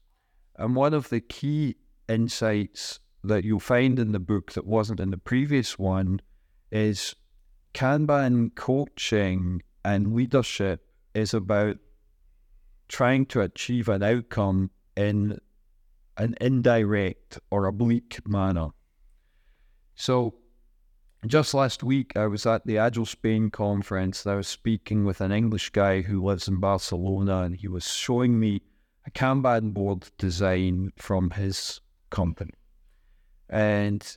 And 0.57 0.75
one 0.75 0.95
of 0.95 1.11
the 1.11 1.21
key 1.21 1.77
insights 2.09 3.01
that 3.25 3.45
you'll 3.45 3.61
find 3.61 3.99
in 3.99 4.13
the 4.13 4.19
book 4.19 4.53
that 4.53 4.67
wasn't 4.67 5.01
in 5.01 5.11
the 5.11 5.19
previous 5.19 5.79
one 5.79 6.21
is 6.71 7.15
Kanban 7.75 8.55
coaching 8.55 9.63
and 9.85 10.15
leadership 10.15 10.87
is 11.15 11.35
about 11.35 11.77
trying 12.89 13.27
to 13.27 13.41
achieve 13.41 13.89
an 13.89 14.03
outcome 14.03 14.71
in 14.97 15.39
an 16.17 16.35
indirect 16.41 17.39
or 17.51 17.67
oblique 17.67 18.21
manner. 18.27 18.69
So, 19.95 20.35
just 21.27 21.55
last 21.55 21.83
week, 21.83 22.17
I 22.17 22.27
was 22.27 22.47
at 22.47 22.67
the 22.67 22.79
Agile 22.79 23.07
Spain 23.07 23.51
conference 23.51 24.25
and 24.25 24.33
I 24.33 24.37
was 24.37 24.49
speaking 24.49 25.05
with 25.05 25.21
an 25.21 25.33
English 25.33 25.71
guy 25.71 26.03
who 26.03 26.25
lives 26.25 26.49
in 26.49 26.61
Barcelona, 26.61 27.43
and 27.43 27.57
he 27.57 27.69
was 27.69 27.89
showing 27.89 28.39
me 28.39 28.63
a 29.07 29.11
Kanban 29.11 29.73
board 29.73 30.11
design 30.19 30.93
from 30.97 31.31
his 31.31 31.81
company 32.11 32.53
and 33.53 34.17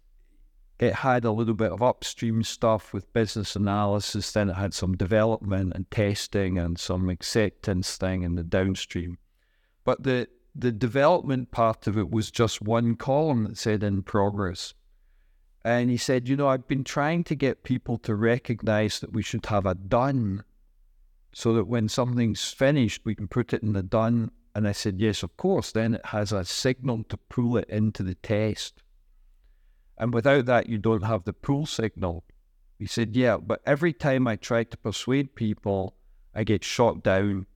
it 0.79 0.93
had 0.93 1.25
a 1.25 1.31
little 1.31 1.53
bit 1.53 1.71
of 1.71 1.83
upstream 1.83 2.41
stuff 2.41 2.93
with 2.93 3.13
business 3.13 3.55
analysis. 3.55 4.31
Then 4.31 4.49
it 4.49 4.55
had 4.55 4.73
some 4.73 4.95
development 4.95 5.73
and 5.75 5.89
testing 5.91 6.57
and 6.57 6.79
some 6.79 7.09
acceptance 7.09 7.97
thing 7.97 8.23
in 8.23 8.35
the 8.35 8.43
downstream. 8.43 9.17
But 9.83 10.03
the 10.03 10.27
the 10.57 10.71
development 10.71 11.51
part 11.51 11.85
of 11.85 11.97
it 11.97 12.09
was 12.09 12.31
just 12.31 12.61
one 12.61 12.95
column 12.95 13.43
that 13.43 13.57
said 13.57 13.83
in 13.83 14.03
progress. 14.03 14.73
And 15.65 15.89
he 15.89 15.97
said, 15.97 16.29
you 16.29 16.35
know, 16.35 16.47
I've 16.47 16.67
been 16.67 16.83
trying 16.83 17.23
to 17.23 17.35
get 17.35 17.63
people 17.63 17.97
to 17.99 18.13
recognize 18.13 18.99
that 18.99 19.13
we 19.13 19.23
should 19.23 19.47
have 19.47 19.65
a 19.65 19.73
done 19.73 20.43
so 21.33 21.53
that 21.53 21.65
when 21.65 21.89
something's 21.89 22.53
finished, 22.53 23.01
we 23.03 23.15
can 23.15 23.27
put 23.27 23.51
it 23.51 23.63
in 23.63 23.73
the 23.73 23.81
done. 23.81 24.29
And 24.53 24.67
I 24.67 24.73
said, 24.73 25.01
yes, 25.01 25.23
of 25.23 25.35
course. 25.37 25.71
Then 25.71 25.95
it 25.95 26.05
has 26.05 26.31
a 26.31 26.45
signal 26.45 27.03
to 27.09 27.17
pull 27.17 27.57
it 27.57 27.67
into 27.67 28.03
the 28.03 28.13
test. 28.13 28.83
And 29.97 30.13
without 30.13 30.45
that, 30.45 30.69
you 30.69 30.77
don't 30.77 31.03
have 31.03 31.23
the 31.23 31.33
pull 31.33 31.65
signal. 31.65 32.23
He 32.77 32.85
said, 32.85 33.15
Yeah, 33.15 33.37
but 33.37 33.61
every 33.65 33.93
time 33.93 34.27
I 34.27 34.35
try 34.35 34.65
to 34.65 34.77
persuade 34.77 35.35
people, 35.35 35.95
I 36.35 36.43
get 36.43 36.63
shot 36.63 37.03
down. 37.03 37.47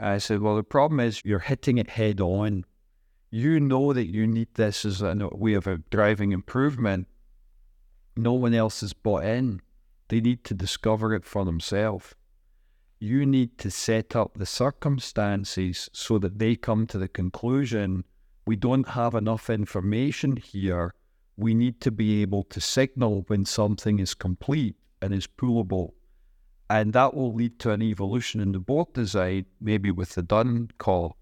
I 0.00 0.18
said, 0.18 0.40
Well, 0.40 0.56
the 0.56 0.62
problem 0.62 0.98
is 0.98 1.22
you're 1.24 1.38
hitting 1.38 1.78
it 1.78 1.90
head 1.90 2.20
on. 2.20 2.64
You 3.32 3.58
know 3.58 3.92
that 3.92 4.06
you 4.06 4.28
need 4.28 4.54
this 4.54 4.84
as 4.84 5.02
a 5.02 5.16
way 5.32 5.54
of 5.54 5.66
driving 5.90 6.30
improvement. 6.30 7.08
No 8.14 8.34
one 8.34 8.54
else 8.54 8.84
is 8.84 8.92
bought 8.92 9.24
in. 9.24 9.60
They 10.08 10.20
need 10.20 10.44
to 10.44 10.54
discover 10.54 11.12
it 11.14 11.24
for 11.24 11.44
themselves. 11.44 12.14
You 13.00 13.26
need 13.26 13.58
to 13.58 13.70
set 13.70 14.14
up 14.14 14.34
the 14.34 14.46
circumstances 14.46 15.88
so 15.92 16.18
that 16.18 16.38
they 16.38 16.54
come 16.54 16.86
to 16.86 16.98
the 16.98 17.08
conclusion 17.08 18.04
we 18.46 18.54
don't 18.54 18.88
have 18.88 19.14
enough 19.14 19.48
information 19.50 20.36
here 20.36 20.94
we 21.36 21.54
need 21.54 21.80
to 21.80 21.90
be 21.90 22.22
able 22.22 22.44
to 22.44 22.60
signal 22.60 23.24
when 23.28 23.44
something 23.44 23.98
is 23.98 24.14
complete 24.14 24.76
and 25.00 25.14
is 25.14 25.26
pullable. 25.26 25.92
And 26.68 26.92
that 26.92 27.14
will 27.14 27.34
lead 27.34 27.58
to 27.60 27.70
an 27.70 27.82
evolution 27.82 28.40
in 28.40 28.52
the 28.52 28.58
board 28.58 28.92
design, 28.92 29.46
maybe 29.60 29.90
with 29.90 30.10
the 30.10 30.22
done 30.22 30.70
call. 30.78 31.16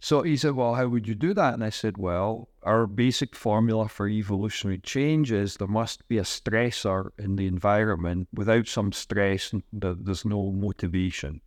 So 0.00 0.22
he 0.22 0.36
said, 0.36 0.52
Well, 0.52 0.74
how 0.74 0.86
would 0.88 1.08
you 1.08 1.14
do 1.14 1.34
that? 1.34 1.54
And 1.54 1.64
I 1.64 1.70
said, 1.70 1.98
Well, 1.98 2.48
our 2.62 2.86
basic 2.86 3.34
formula 3.34 3.88
for 3.88 4.08
evolutionary 4.08 4.78
change 4.78 5.32
is 5.32 5.56
there 5.56 5.66
must 5.66 6.06
be 6.08 6.18
a 6.18 6.22
stressor 6.22 7.10
in 7.18 7.36
the 7.36 7.46
environment. 7.46 8.28
Without 8.32 8.68
some 8.68 8.92
stress, 8.92 9.52
there's 9.72 10.24
no 10.24 10.52
motivation. 10.52 11.40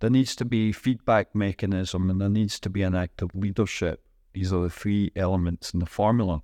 There 0.00 0.10
needs 0.10 0.34
to 0.36 0.44
be 0.44 0.70
a 0.70 0.74
feedback 0.74 1.32
mechanism 1.34 2.10
and 2.10 2.20
there 2.20 2.28
needs 2.28 2.58
to 2.60 2.70
be 2.70 2.82
an 2.82 2.96
act 2.96 3.22
of 3.22 3.36
leadership. 3.36 4.04
These 4.32 4.52
are 4.52 4.62
the 4.62 4.70
three 4.70 5.12
elements 5.14 5.72
in 5.72 5.78
the 5.78 5.86
formula. 5.86 6.42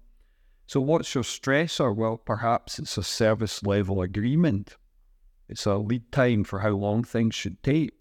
So, 0.67 0.81
what's 0.81 1.15
your 1.15 1.25
stressor? 1.25 1.95
Well, 1.97 2.19
perhaps 2.19 2.79
it's 2.79 2.97
a 2.99 3.03
service 3.03 3.65
level 3.65 4.01
agreement. 4.03 4.77
It's 5.49 5.67
a 5.67 5.77
lead 5.77 6.13
time 6.13 6.45
for 6.45 6.61
how 6.61 6.71
long 6.71 7.03
things 7.03 7.35
should 7.35 7.63
take. 7.63 7.98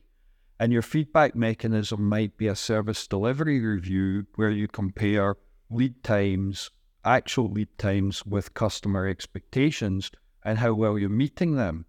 And 0.59 0.73
your 0.73 0.81
feedback 0.81 1.35
mechanism 1.35 2.09
might 2.09 2.37
be 2.37 2.47
a 2.47 2.55
service 2.55 3.07
delivery 3.07 3.59
review 3.59 4.25
where 4.35 4.49
you 4.49 4.67
compare 4.67 5.37
lead 5.69 6.03
times, 6.03 6.71
actual 7.05 7.51
lead 7.51 7.77
times 7.77 8.25
with 8.25 8.53
customer 8.53 9.07
expectations 9.07 10.11
and 10.43 10.57
how 10.57 10.73
well 10.73 10.97
you're 10.97 11.09
meeting 11.09 11.55
them. 11.55 11.85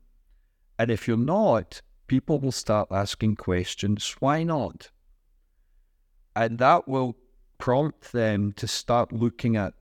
And 0.79 0.91
if 0.91 1.09
you're 1.09 1.17
not, 1.17 1.81
people 2.07 2.39
will 2.39 2.53
start 2.53 2.89
asking 2.91 3.37
questions 3.37 4.17
why 4.21 4.43
not? 4.43 4.91
And 6.37 6.59
that 6.59 6.87
will 6.87 7.17
prompt 7.57 8.13
them 8.13 8.53
to 8.53 8.69
start 8.69 9.13
looking 9.13 9.57
at 9.57 9.75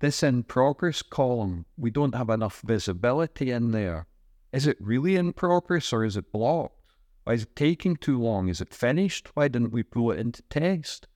this 0.00 0.24
in 0.24 0.42
progress 0.42 1.00
column, 1.00 1.64
we 1.78 1.92
don't 1.92 2.16
have 2.16 2.28
enough 2.28 2.60
visibility 2.64 3.52
in 3.52 3.70
there. 3.70 4.08
Is 4.52 4.66
it 4.66 4.76
really 4.80 5.14
in 5.14 5.32
progress 5.32 5.92
or 5.92 6.04
is 6.04 6.16
it 6.16 6.32
blocked? 6.32 6.81
Why 7.24 7.34
is 7.34 7.44
it 7.44 7.54
taking 7.54 7.96
too 7.96 8.18
long? 8.18 8.48
Is 8.48 8.60
it 8.60 8.74
finished? 8.74 9.30
Why 9.34 9.48
didn't 9.48 9.72
we 9.72 9.82
pull 9.82 10.10
it 10.10 10.18
into 10.18 10.42
test? 10.42 11.06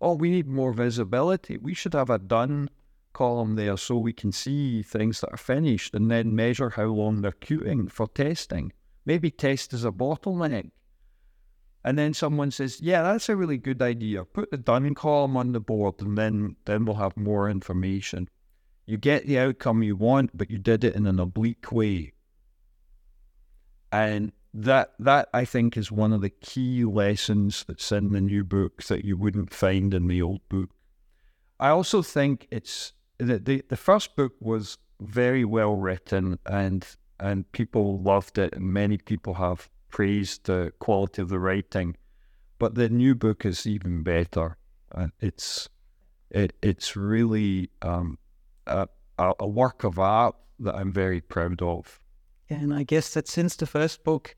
Oh, 0.00 0.14
we 0.14 0.30
need 0.30 0.46
more 0.46 0.72
visibility. 0.72 1.56
We 1.56 1.74
should 1.74 1.94
have 1.94 2.10
a 2.10 2.18
done 2.18 2.68
column 3.12 3.56
there 3.56 3.76
so 3.76 3.96
we 3.96 4.12
can 4.12 4.30
see 4.30 4.82
things 4.82 5.20
that 5.20 5.32
are 5.32 5.38
finished 5.38 5.94
and 5.94 6.10
then 6.10 6.36
measure 6.36 6.70
how 6.70 6.84
long 6.84 7.22
they're 7.22 7.32
queuing 7.32 7.90
for 7.90 8.06
testing. 8.08 8.72
Maybe 9.06 9.30
test 9.30 9.72
is 9.72 9.84
a 9.84 9.90
bottleneck. 9.90 10.70
And 11.82 11.98
then 11.98 12.14
someone 12.14 12.50
says, 12.50 12.80
Yeah, 12.80 13.02
that's 13.02 13.28
a 13.28 13.36
really 13.36 13.58
good 13.58 13.80
idea. 13.80 14.24
Put 14.24 14.50
the 14.50 14.58
done 14.58 14.94
column 14.94 15.36
on 15.36 15.52
the 15.52 15.60
board 15.60 16.00
and 16.00 16.18
then, 16.18 16.56
then 16.64 16.84
we'll 16.84 16.96
have 16.96 17.16
more 17.16 17.48
information. 17.48 18.28
You 18.86 18.98
get 18.98 19.26
the 19.26 19.38
outcome 19.38 19.82
you 19.82 19.96
want, 19.96 20.36
but 20.36 20.50
you 20.50 20.58
did 20.58 20.84
it 20.84 20.94
in 20.94 21.06
an 21.06 21.18
oblique 21.18 21.72
way. 21.72 22.12
And 23.90 24.32
that 24.56 24.94
that 24.98 25.28
I 25.34 25.44
think 25.44 25.76
is 25.76 25.92
one 25.92 26.14
of 26.14 26.22
the 26.22 26.30
key 26.30 26.84
lessons 26.84 27.64
that's 27.68 27.92
in 27.92 28.12
the 28.12 28.22
new 28.22 28.42
book 28.42 28.82
that 28.84 29.04
you 29.04 29.16
wouldn't 29.16 29.52
find 29.52 29.92
in 29.92 30.06
the 30.06 30.22
old 30.22 30.40
book. 30.48 30.70
I 31.60 31.68
also 31.68 32.00
think 32.00 32.48
it's 32.50 32.94
the 33.18 33.38
the, 33.38 33.62
the 33.68 33.76
first 33.76 34.16
book 34.16 34.32
was 34.40 34.78
very 35.00 35.44
well 35.44 35.76
written 35.76 36.38
and 36.46 36.86
and 37.20 37.50
people 37.52 38.00
loved 38.00 38.38
it 38.38 38.54
and 38.54 38.72
many 38.72 38.96
people 38.96 39.34
have 39.34 39.68
praised 39.90 40.44
the 40.44 40.72
quality 40.78 41.20
of 41.20 41.28
the 41.28 41.38
writing. 41.38 41.96
But 42.58 42.76
the 42.76 42.88
new 42.88 43.14
book 43.14 43.44
is 43.44 43.66
even 43.66 44.02
better. 44.02 44.56
Uh, 44.90 45.08
it's 45.20 45.68
it 46.30 46.54
it's 46.62 46.96
really 46.96 47.68
um, 47.82 48.18
a, 48.66 48.88
a 49.18 49.46
work 49.46 49.84
of 49.84 49.98
art 49.98 50.34
that 50.60 50.74
I'm 50.74 50.92
very 50.92 51.20
proud 51.20 51.60
of. 51.60 52.00
And 52.48 52.72
I 52.72 52.84
guess 52.84 53.12
that 53.12 53.28
since 53.28 53.56
the 53.56 53.66
first 53.66 54.02
book, 54.02 54.34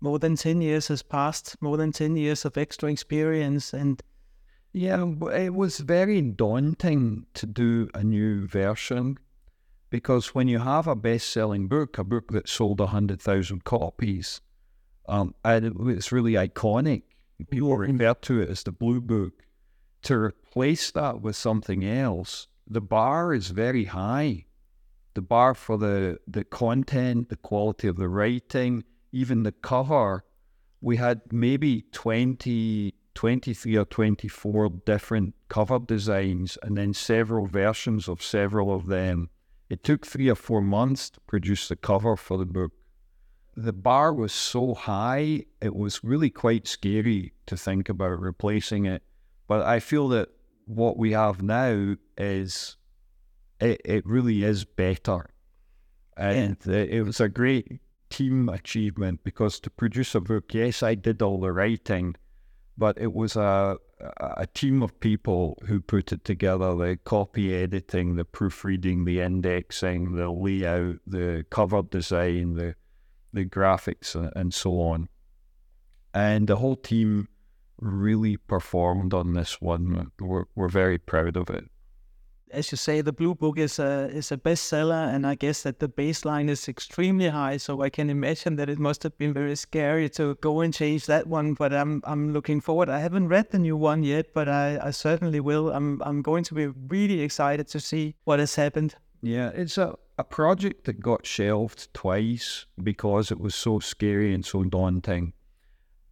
more 0.00 0.18
than 0.18 0.36
10 0.36 0.60
years 0.60 0.88
has 0.88 1.02
passed, 1.02 1.56
more 1.60 1.76
than 1.76 1.92
10 1.92 2.16
years 2.16 2.44
of 2.44 2.56
extra 2.56 2.90
experience. 2.90 3.72
And 3.72 4.02
yeah, 4.72 5.04
it 5.32 5.54
was 5.54 5.78
very 5.78 6.20
daunting 6.20 7.26
to 7.34 7.46
do 7.46 7.88
a 7.94 8.04
new 8.04 8.46
version 8.46 9.18
because 9.90 10.34
when 10.34 10.48
you 10.48 10.58
have 10.58 10.86
a 10.86 10.96
best 10.96 11.28
selling 11.30 11.68
book, 11.68 11.98
a 11.98 12.04
book 12.04 12.32
that 12.32 12.48
sold 12.48 12.80
100,000 12.80 13.64
copies, 13.64 14.40
um, 15.08 15.34
and 15.44 15.88
it's 15.88 16.12
really 16.12 16.32
iconic, 16.32 17.02
people 17.50 17.76
refer 17.76 18.14
to 18.14 18.40
it 18.40 18.50
as 18.50 18.62
the 18.62 18.72
Blue 18.72 19.00
Book. 19.00 19.32
To 20.02 20.16
replace 20.16 20.90
that 20.92 21.20
with 21.20 21.36
something 21.36 21.84
else, 21.84 22.48
the 22.66 22.80
bar 22.80 23.32
is 23.32 23.50
very 23.50 23.84
high. 23.84 24.44
The 25.14 25.22
bar 25.22 25.54
for 25.54 25.78
the, 25.78 26.18
the 26.26 26.44
content, 26.44 27.28
the 27.28 27.36
quality 27.36 27.88
of 27.88 27.96
the 27.96 28.08
writing, 28.08 28.84
even 29.16 29.44
the 29.44 29.52
cover, 29.52 30.24
we 30.82 30.96
had 30.98 31.22
maybe 31.32 31.86
20, 31.92 32.94
23 33.14 33.76
or 33.76 33.84
24 33.86 34.68
different 34.84 35.34
cover 35.48 35.78
designs 35.78 36.58
and 36.62 36.76
then 36.76 36.92
several 36.92 37.46
versions 37.46 38.08
of 38.08 38.22
several 38.22 38.74
of 38.74 38.86
them. 38.86 39.30
It 39.70 39.82
took 39.82 40.06
three 40.06 40.28
or 40.28 40.34
four 40.34 40.60
months 40.60 41.08
to 41.10 41.20
produce 41.20 41.68
the 41.68 41.76
cover 41.76 42.14
for 42.16 42.36
the 42.36 42.44
book. 42.44 42.72
The 43.56 43.72
bar 43.72 44.12
was 44.12 44.34
so 44.34 44.74
high, 44.74 45.46
it 45.62 45.74
was 45.74 46.04
really 46.04 46.28
quite 46.28 46.68
scary 46.68 47.32
to 47.46 47.56
think 47.56 47.88
about 47.88 48.20
replacing 48.20 48.84
it. 48.84 49.02
But 49.48 49.62
I 49.62 49.80
feel 49.80 50.08
that 50.08 50.28
what 50.66 50.98
we 50.98 51.12
have 51.12 51.42
now 51.42 51.96
is 52.18 52.76
it, 53.60 53.80
it 53.82 54.04
really 54.04 54.44
is 54.44 54.66
better. 54.66 55.30
And 56.18 56.58
yeah. 56.66 56.76
it 56.76 57.06
was 57.06 57.18
a 57.18 57.30
great 57.30 57.80
team 58.10 58.48
achievement 58.48 59.20
because 59.24 59.60
to 59.60 59.70
produce 59.70 60.14
a 60.14 60.20
book, 60.20 60.52
yes, 60.54 60.82
I 60.82 60.94
did 60.94 61.22
all 61.22 61.40
the 61.40 61.52
writing, 61.52 62.14
but 62.76 62.98
it 62.98 63.12
was 63.12 63.36
a 63.36 63.78
a 64.20 64.46
team 64.46 64.82
of 64.82 65.00
people 65.00 65.58
who 65.66 65.80
put 65.80 66.12
it 66.12 66.22
together 66.22 66.74
the 66.74 66.98
copy 67.04 67.54
editing, 67.54 68.16
the 68.16 68.26
proofreading, 68.26 69.06
the 69.06 69.20
indexing, 69.20 70.16
the 70.16 70.30
layout, 70.30 70.96
the 71.06 71.46
cover 71.50 71.82
design, 71.82 72.54
the 72.54 72.74
the 73.32 73.44
graphics, 73.44 74.14
and 74.36 74.52
so 74.52 74.80
on. 74.80 75.08
And 76.12 76.46
the 76.46 76.56
whole 76.56 76.76
team 76.76 77.28
really 77.78 78.36
performed 78.36 79.12
on 79.12 79.34
this 79.34 79.60
one. 79.60 80.10
We're, 80.18 80.44
we're 80.54 80.68
very 80.68 80.98
proud 80.98 81.36
of 81.36 81.50
it 81.50 81.70
as 82.50 82.70
you 82.70 82.76
say, 82.76 83.00
the 83.00 83.12
Blue 83.12 83.34
Book 83.34 83.58
is 83.58 83.78
a 83.78 84.08
is 84.12 84.32
a 84.32 84.36
bestseller, 84.36 85.12
and 85.14 85.26
I 85.26 85.34
guess 85.34 85.62
that 85.62 85.78
the 85.78 85.88
baseline 85.88 86.48
is 86.48 86.68
extremely 86.68 87.28
high. 87.28 87.56
So 87.56 87.82
I 87.82 87.90
can 87.90 88.10
imagine 88.10 88.56
that 88.56 88.68
it 88.68 88.78
must 88.78 89.02
have 89.02 89.16
been 89.18 89.32
very 89.32 89.56
scary 89.56 90.08
to 90.10 90.36
go 90.36 90.60
and 90.60 90.72
change 90.72 91.06
that 91.06 91.26
one. 91.26 91.54
But 91.54 91.72
I'm 91.72 92.02
I'm 92.04 92.32
looking 92.32 92.60
forward. 92.60 92.88
I 92.88 93.00
haven't 93.00 93.28
read 93.28 93.50
the 93.50 93.58
new 93.58 93.76
one 93.76 94.02
yet, 94.02 94.32
but 94.32 94.48
I, 94.48 94.78
I 94.82 94.90
certainly 94.90 95.40
will. 95.40 95.70
I'm 95.70 96.00
I'm 96.02 96.22
going 96.22 96.44
to 96.44 96.54
be 96.54 96.66
really 96.66 97.20
excited 97.20 97.68
to 97.68 97.80
see 97.80 98.14
what 98.24 98.38
has 98.38 98.54
happened. 98.54 98.94
Yeah, 99.22 99.50
it's 99.54 99.78
a, 99.78 99.96
a 100.18 100.24
project 100.24 100.84
that 100.84 101.00
got 101.00 101.26
shelved 101.26 101.92
twice 101.94 102.66
because 102.82 103.30
it 103.30 103.40
was 103.40 103.54
so 103.54 103.80
scary 103.80 104.32
and 104.34 104.44
so 104.44 104.62
daunting. 104.62 105.32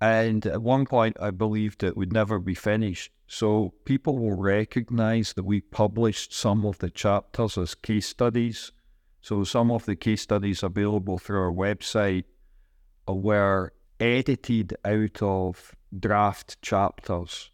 And 0.00 0.44
at 0.46 0.62
one 0.62 0.86
point, 0.86 1.16
I 1.20 1.30
believed 1.30 1.82
it 1.82 1.96
would 1.96 2.12
never 2.12 2.38
be 2.38 2.54
finished. 2.54 3.12
So 3.26 3.74
people 3.84 4.18
will 4.18 4.36
recognize 4.36 5.32
that 5.32 5.44
we 5.44 5.60
published 5.60 6.32
some 6.34 6.66
of 6.66 6.78
the 6.78 6.90
chapters 6.90 7.56
as 7.56 7.74
case 7.74 8.06
studies. 8.06 8.72
So 9.20 9.44
some 9.44 9.70
of 9.70 9.86
the 9.86 9.96
case 9.96 10.22
studies 10.22 10.62
available 10.62 11.18
through 11.18 11.40
our 11.40 11.52
website 11.52 12.24
were 13.08 13.72
edited 13.98 14.76
out 14.84 15.22
of 15.22 15.74
draft 15.98 16.60
chapters. 16.60 17.50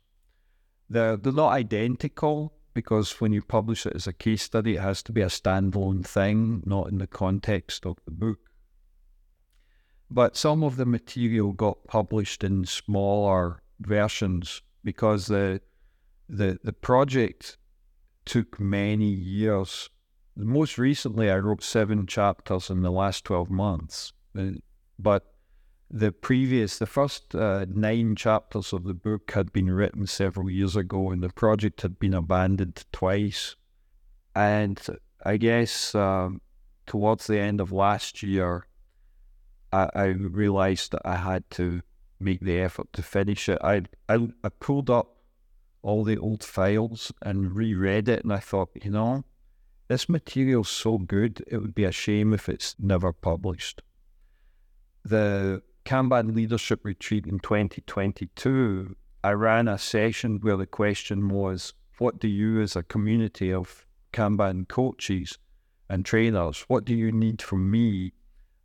They're, 0.88 1.16
they're 1.16 1.32
not 1.32 1.52
identical 1.52 2.52
because 2.74 3.20
when 3.20 3.32
you 3.32 3.42
publish 3.42 3.86
it 3.86 3.94
as 3.94 4.06
a 4.06 4.12
case 4.12 4.42
study, 4.42 4.74
it 4.74 4.80
has 4.80 5.02
to 5.04 5.12
be 5.12 5.20
a 5.20 5.26
standalone 5.26 6.04
thing, 6.04 6.62
not 6.66 6.88
in 6.88 6.98
the 6.98 7.06
context 7.06 7.86
of 7.86 7.98
the 8.04 8.10
book. 8.10 8.49
But 10.10 10.36
some 10.36 10.64
of 10.64 10.76
the 10.76 10.86
material 10.86 11.52
got 11.52 11.86
published 11.86 12.42
in 12.42 12.64
smaller 12.64 13.62
versions 13.78 14.62
because 14.82 15.26
the 15.26 15.60
the 16.28 16.58
the 16.64 16.72
project 16.72 17.56
took 18.24 18.58
many 18.58 19.08
years. 19.08 19.88
Most 20.36 20.78
recently, 20.78 21.30
I 21.30 21.38
wrote 21.38 21.62
seven 21.62 22.06
chapters 22.06 22.70
in 22.70 22.82
the 22.82 22.90
last 22.90 23.24
twelve 23.24 23.50
months, 23.50 24.12
uh, 24.38 24.52
but 24.98 25.34
the 25.90 26.12
previous, 26.12 26.78
the 26.78 26.86
first 26.86 27.34
uh, 27.34 27.66
nine 27.68 28.14
chapters 28.14 28.72
of 28.72 28.84
the 28.84 28.94
book 28.94 29.32
had 29.32 29.52
been 29.52 29.70
written 29.70 30.06
several 30.06 30.48
years 30.48 30.76
ago, 30.76 31.10
and 31.10 31.22
the 31.22 31.30
project 31.30 31.82
had 31.82 31.98
been 31.98 32.14
abandoned 32.14 32.84
twice. 32.92 33.56
And 34.34 34.80
I 35.24 35.36
guess 35.36 35.94
um, 35.94 36.40
towards 36.86 37.26
the 37.26 37.40
end 37.40 37.60
of 37.60 37.72
last 37.72 38.22
year, 38.22 38.66
I, 39.72 39.88
I 39.94 40.04
realized 40.06 40.92
that 40.92 41.02
I 41.04 41.16
had 41.16 41.48
to 41.52 41.82
make 42.18 42.40
the 42.40 42.58
effort 42.58 42.92
to 42.92 43.02
finish 43.02 43.48
it. 43.48 43.58
I, 43.62 43.82
I, 44.08 44.28
I 44.44 44.48
pulled 44.48 44.90
up 44.90 45.16
all 45.82 46.04
the 46.04 46.18
old 46.18 46.44
files 46.44 47.12
and 47.22 47.56
reread 47.56 48.08
it, 48.08 48.22
and 48.22 48.32
I 48.32 48.38
thought, 48.38 48.70
you 48.82 48.90
know, 48.90 49.24
this 49.88 50.08
material's 50.08 50.68
so 50.68 50.98
good, 50.98 51.42
it 51.46 51.58
would 51.58 51.74
be 51.74 51.84
a 51.84 51.92
shame 51.92 52.32
if 52.32 52.48
it's 52.48 52.76
never 52.78 53.12
published. 53.12 53.82
The 55.04 55.62
Kanban 55.84 56.34
Leadership 56.34 56.84
Retreat 56.84 57.26
in 57.26 57.38
2022, 57.40 58.94
I 59.24 59.32
ran 59.32 59.68
a 59.68 59.78
session 59.78 60.38
where 60.40 60.56
the 60.56 60.66
question 60.66 61.28
was, 61.28 61.72
what 61.98 62.20
do 62.20 62.28
you 62.28 62.60
as 62.60 62.76
a 62.76 62.82
community 62.82 63.52
of 63.52 63.86
Kanban 64.12 64.68
coaches 64.68 65.38
and 65.88 66.04
trainers, 66.04 66.64
what 66.68 66.84
do 66.84 66.94
you 66.94 67.10
need 67.10 67.42
from 67.42 67.70
me 67.70 68.12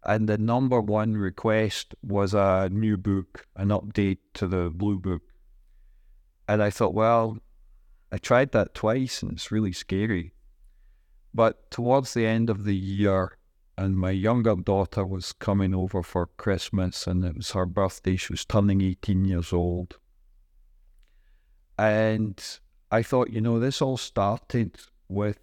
and 0.05 0.29
the 0.29 0.37
number 0.37 0.79
one 0.79 1.17
request 1.17 1.95
was 2.03 2.33
a 2.33 2.69
new 2.71 2.97
book, 2.97 3.47
an 3.55 3.69
update 3.69 4.19
to 4.35 4.47
the 4.47 4.69
blue 4.69 4.99
book. 4.99 5.23
And 6.47 6.61
I 6.61 6.69
thought, 6.69 6.93
well, 6.93 7.39
I 8.11 8.17
tried 8.17 8.51
that 8.51 8.73
twice 8.73 9.23
and 9.23 9.31
it's 9.31 9.51
really 9.51 9.71
scary. 9.71 10.33
But 11.33 11.69
towards 11.71 12.13
the 12.13 12.25
end 12.25 12.49
of 12.49 12.63
the 12.63 12.75
year, 12.75 13.37
and 13.77 13.97
my 13.97 14.11
younger 14.11 14.55
daughter 14.55 15.05
was 15.05 15.33
coming 15.33 15.75
over 15.75 16.01
for 16.01 16.27
Christmas, 16.37 17.07
and 17.07 17.25
it 17.25 17.35
was 17.35 17.51
her 17.51 17.65
birthday. 17.65 18.15
She 18.15 18.31
was 18.31 18.45
turning 18.45 18.81
18 18.81 19.25
years 19.25 19.51
old. 19.51 19.97
And 21.77 22.41
I 22.89 23.03
thought, 23.03 23.31
you 23.31 23.41
know, 23.41 23.59
this 23.59 23.81
all 23.81 23.97
started 23.97 24.77
with 25.09 25.39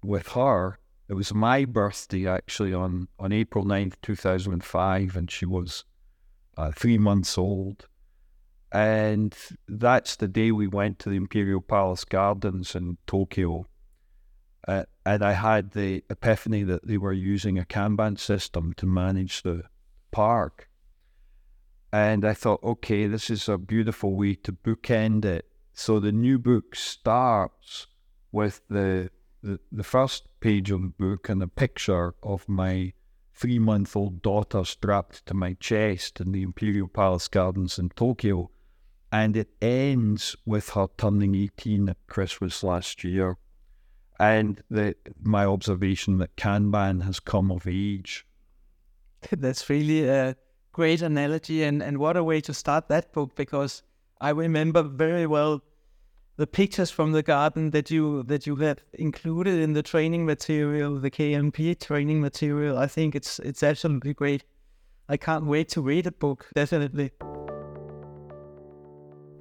with 0.00 0.28
her 0.28 0.78
it 1.08 1.14
was 1.14 1.32
my 1.32 1.64
birthday 1.64 2.26
actually 2.26 2.74
on, 2.74 3.08
on 3.18 3.32
April 3.32 3.64
9th, 3.64 3.94
2005, 4.02 5.16
and 5.16 5.30
she 5.30 5.46
was 5.46 5.84
uh, 6.56 6.70
three 6.72 6.98
months 6.98 7.38
old. 7.38 7.88
And 8.70 9.34
that's 9.66 10.16
the 10.16 10.28
day 10.28 10.52
we 10.52 10.66
went 10.66 10.98
to 11.00 11.08
the 11.08 11.16
Imperial 11.16 11.62
Palace 11.62 12.04
Gardens 12.04 12.74
in 12.74 12.98
Tokyo. 13.06 13.66
Uh, 14.66 14.84
and 15.06 15.22
I 15.22 15.32
had 15.32 15.70
the 15.70 16.04
epiphany 16.10 16.62
that 16.64 16.86
they 16.86 16.98
were 16.98 17.14
using 17.14 17.58
a 17.58 17.64
Kanban 17.64 18.18
system 18.18 18.74
to 18.74 18.84
manage 18.84 19.42
the 19.42 19.62
park. 20.10 20.68
And 21.90 22.26
I 22.26 22.34
thought, 22.34 22.62
okay, 22.62 23.06
this 23.06 23.30
is 23.30 23.48
a 23.48 23.56
beautiful 23.56 24.14
way 24.14 24.34
to 24.34 24.52
bookend 24.52 25.24
it. 25.24 25.46
So 25.72 26.00
the 26.00 26.12
new 26.12 26.38
book 26.38 26.74
starts 26.74 27.86
with 28.30 28.60
the 28.68 29.10
the, 29.42 29.60
the 29.70 29.84
first 29.84 30.27
page 30.40 30.70
of 30.70 30.82
the 30.82 30.88
book 30.88 31.28
and 31.28 31.42
a 31.42 31.48
picture 31.48 32.14
of 32.22 32.48
my 32.48 32.92
three 33.32 33.58
month 33.58 33.94
old 33.94 34.20
daughter 34.20 34.64
strapped 34.64 35.24
to 35.26 35.34
my 35.34 35.54
chest 35.54 36.20
in 36.20 36.32
the 36.32 36.42
Imperial 36.42 36.88
Palace 36.88 37.28
Gardens 37.28 37.78
in 37.78 37.90
Tokyo. 37.90 38.50
And 39.12 39.36
it 39.36 39.50
ends 39.62 40.36
with 40.44 40.70
her 40.70 40.88
turning 40.98 41.34
18 41.34 41.88
at 41.88 41.96
Christmas 42.08 42.62
last 42.62 43.04
year. 43.04 43.36
And 44.18 44.62
the, 44.68 44.96
my 45.22 45.44
observation 45.44 46.18
that 46.18 46.36
Kanban 46.36 47.04
has 47.04 47.20
come 47.20 47.50
of 47.52 47.66
age. 47.66 48.26
That's 49.30 49.70
really 49.70 50.08
a 50.08 50.36
great 50.72 51.00
analogy. 51.00 51.62
And, 51.62 51.82
and 51.82 51.98
what 51.98 52.16
a 52.16 52.24
way 52.24 52.40
to 52.42 52.52
start 52.52 52.88
that 52.88 53.12
book 53.12 53.36
because 53.36 53.82
I 54.20 54.30
remember 54.30 54.82
very 54.82 55.26
well 55.26 55.62
the 56.38 56.46
pictures 56.46 56.88
from 56.88 57.10
the 57.10 57.22
garden 57.22 57.70
that 57.70 57.90
you 57.90 58.22
that 58.22 58.46
you 58.46 58.54
have 58.56 58.78
included 58.92 59.60
in 59.60 59.72
the 59.72 59.82
training 59.82 60.24
material, 60.24 60.98
the 60.98 61.10
KMP 61.10 61.78
training 61.78 62.20
material. 62.20 62.78
I 62.78 62.86
think 62.86 63.16
it's 63.16 63.40
it's 63.40 63.62
absolutely 63.62 64.14
great. 64.14 64.44
I 65.08 65.16
can't 65.16 65.46
wait 65.46 65.68
to 65.70 65.82
read 65.82 66.04
the 66.04 66.12
book. 66.12 66.46
Definitely. 66.54 67.10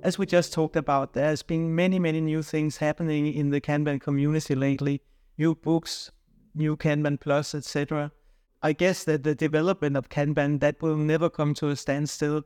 as 0.03 0.17
we 0.17 0.25
just 0.25 0.53
talked 0.53 0.75
about, 0.75 1.13
there's 1.13 1.43
been 1.43 1.75
many, 1.75 1.99
many 1.99 2.21
new 2.21 2.41
things 2.41 2.77
happening 2.77 3.33
in 3.33 3.49
the 3.49 3.62
Kanban 3.62 3.99
community 3.99 4.55
lately. 4.55 5.01
New 5.38 5.53
books, 5.53 6.12
new 6.55 6.75
Kanban 6.77 7.19
Plus, 7.19 7.53
etc. 7.53 8.12
I 8.63 8.73
guess 8.73 9.03
that 9.03 9.23
the 9.23 9.36
development 9.36 9.97
of 9.97 10.10
Kanban 10.10 10.62
that 10.62 10.81
will 10.81 10.97
never 10.97 11.29
come 11.29 11.53
to 11.55 11.69
a 11.69 11.75
standstill. 11.75 12.43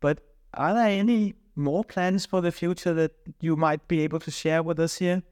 But 0.00 0.20
are 0.54 0.74
there 0.74 0.88
any 0.88 1.34
more 1.56 1.84
plans 1.84 2.26
for 2.26 2.40
the 2.40 2.52
future 2.52 2.94
that 2.94 3.12
you 3.40 3.56
might 3.56 3.88
be 3.88 4.00
able 4.02 4.20
to 4.20 4.30
share 4.30 4.62
with 4.62 4.78
us 4.78 4.96
here? 4.96 5.22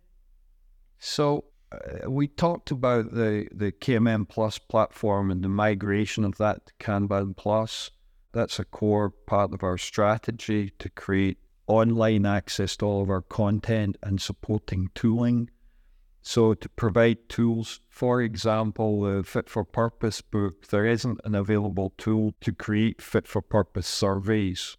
So 0.98 1.44
uh, 1.72 2.10
we 2.10 2.28
talked 2.28 2.70
about 2.70 3.12
the 3.12 3.48
the 3.52 3.72
KMM 3.72 4.28
Plus 4.28 4.58
platform 4.58 5.30
and 5.30 5.42
the 5.42 5.48
migration 5.48 6.24
of 6.24 6.36
that 6.38 6.66
to 6.66 6.72
Kanban 6.80 7.36
Plus. 7.36 7.90
That's 8.32 8.58
a 8.58 8.64
core 8.64 9.10
part 9.10 9.54
of 9.54 9.62
our 9.62 9.78
strategy 9.78 10.70
to 10.78 10.88
create 10.88 11.38
online 11.66 12.26
access 12.26 12.76
to 12.76 12.86
all 12.86 13.02
of 13.02 13.10
our 13.10 13.22
content 13.22 13.96
and 14.02 14.20
supporting 14.20 14.90
tooling. 14.94 15.50
So, 16.26 16.54
to 16.54 16.68
provide 16.70 17.28
tools, 17.28 17.80
for 17.90 18.22
example, 18.22 19.02
the 19.02 19.22
Fit 19.24 19.50
for 19.50 19.62
Purpose 19.62 20.22
book, 20.22 20.68
there 20.68 20.86
isn't 20.86 21.20
an 21.22 21.34
available 21.34 21.92
tool 21.98 22.32
to 22.40 22.52
create 22.52 23.02
fit 23.02 23.28
for 23.28 23.42
purpose 23.42 23.86
surveys. 23.86 24.78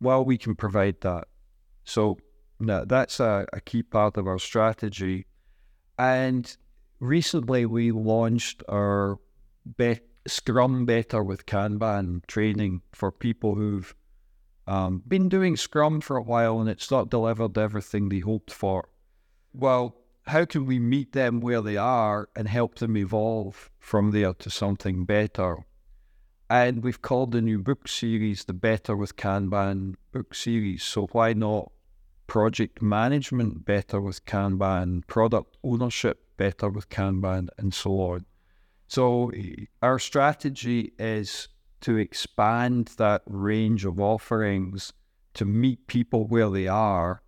Well, 0.00 0.24
we 0.24 0.38
can 0.38 0.54
provide 0.54 1.00
that. 1.00 1.28
So, 1.84 2.18
that's 2.58 3.20
a, 3.20 3.46
a 3.52 3.60
key 3.60 3.82
part 3.82 4.16
of 4.16 4.26
our 4.26 4.38
strategy. 4.38 5.26
And 5.98 6.56
recently, 7.00 7.66
we 7.66 7.92
launched 7.92 8.62
our 8.68 9.18
Scrum 10.26 10.86
Better 10.86 11.22
with 11.22 11.46
Kanban 11.46 12.26
training 12.26 12.82
for 12.92 13.12
people 13.12 13.54
who've 13.54 13.94
um, 14.66 15.02
been 15.06 15.28
doing 15.28 15.56
Scrum 15.56 16.00
for 16.00 16.16
a 16.16 16.22
while 16.22 16.60
and 16.60 16.68
it's 16.68 16.90
not 16.90 17.10
delivered 17.10 17.56
everything 17.56 18.08
they 18.08 18.18
hoped 18.18 18.52
for. 18.52 18.88
Well, 19.52 19.96
how 20.26 20.44
can 20.44 20.66
we 20.66 20.78
meet 20.78 21.12
them 21.12 21.40
where 21.40 21.62
they 21.62 21.76
are 21.76 22.28
and 22.34 22.48
help 22.48 22.76
them 22.76 22.96
evolve 22.96 23.70
from 23.78 24.10
there 24.10 24.34
to 24.34 24.50
something 24.50 25.04
better? 25.04 25.58
And 26.48 26.84
we've 26.84 27.02
called 27.02 27.32
the 27.32 27.42
new 27.42 27.58
book 27.58 27.88
series 27.88 28.44
the 28.44 28.52
Better 28.52 28.96
with 28.96 29.16
Kanban 29.16 29.96
book 30.12 30.32
series. 30.32 30.84
So 30.84 31.08
why 31.10 31.32
not 31.32 31.72
project 32.28 32.80
management 32.80 33.64
better 33.64 34.00
with 34.00 34.24
Kanban, 34.26 35.04
product 35.08 35.56
ownership 35.64 36.20
better 36.36 36.68
with 36.68 36.88
Kanban, 36.88 37.48
and 37.58 37.74
so 37.74 38.00
on? 38.00 38.26
So 38.86 39.32
our 39.82 39.98
strategy 39.98 40.92
is 41.00 41.48
to 41.80 41.96
expand 41.96 42.92
that 42.96 43.22
range 43.26 43.84
of 43.84 43.98
offerings 43.98 44.92
to 45.34 45.44
meet 45.44 45.88
people 45.88 46.28
where 46.28 46.48
they 46.48 46.68
are 46.68 47.22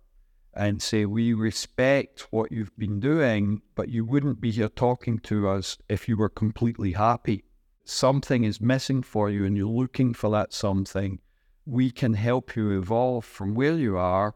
and 0.53 0.81
say, 0.81 1.05
We 1.05 1.33
respect 1.33 2.27
what 2.31 2.53
you've 2.53 2.77
been 2.77 3.01
doing, 3.01 3.63
but 3.75 3.89
you 3.89 4.05
wouldn't 4.05 4.39
be 4.39 4.51
here 4.51 4.69
talking 4.69 5.19
to 5.19 5.49
us 5.49 5.77
if 5.89 6.07
you 6.07 6.15
were 6.15 6.29
completely 6.29 6.93
happy. 6.93 7.43
Something 7.85 8.43
is 8.43 8.61
missing 8.61 9.01
for 9.01 9.29
you 9.29 9.45
and 9.45 9.57
you're 9.57 9.67
looking 9.67 10.13
for 10.13 10.29
that 10.31 10.53
something. 10.53 11.19
We 11.65 11.91
can 11.91 12.13
help 12.13 12.55
you 12.55 12.77
evolve 12.77 13.25
from 13.25 13.55
where 13.55 13.73
you 13.73 13.97
are 13.97 14.35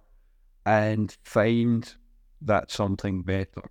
and 0.65 1.15
find 1.23 1.93
that 2.41 2.71
something 2.71 3.23
better. 3.23 3.63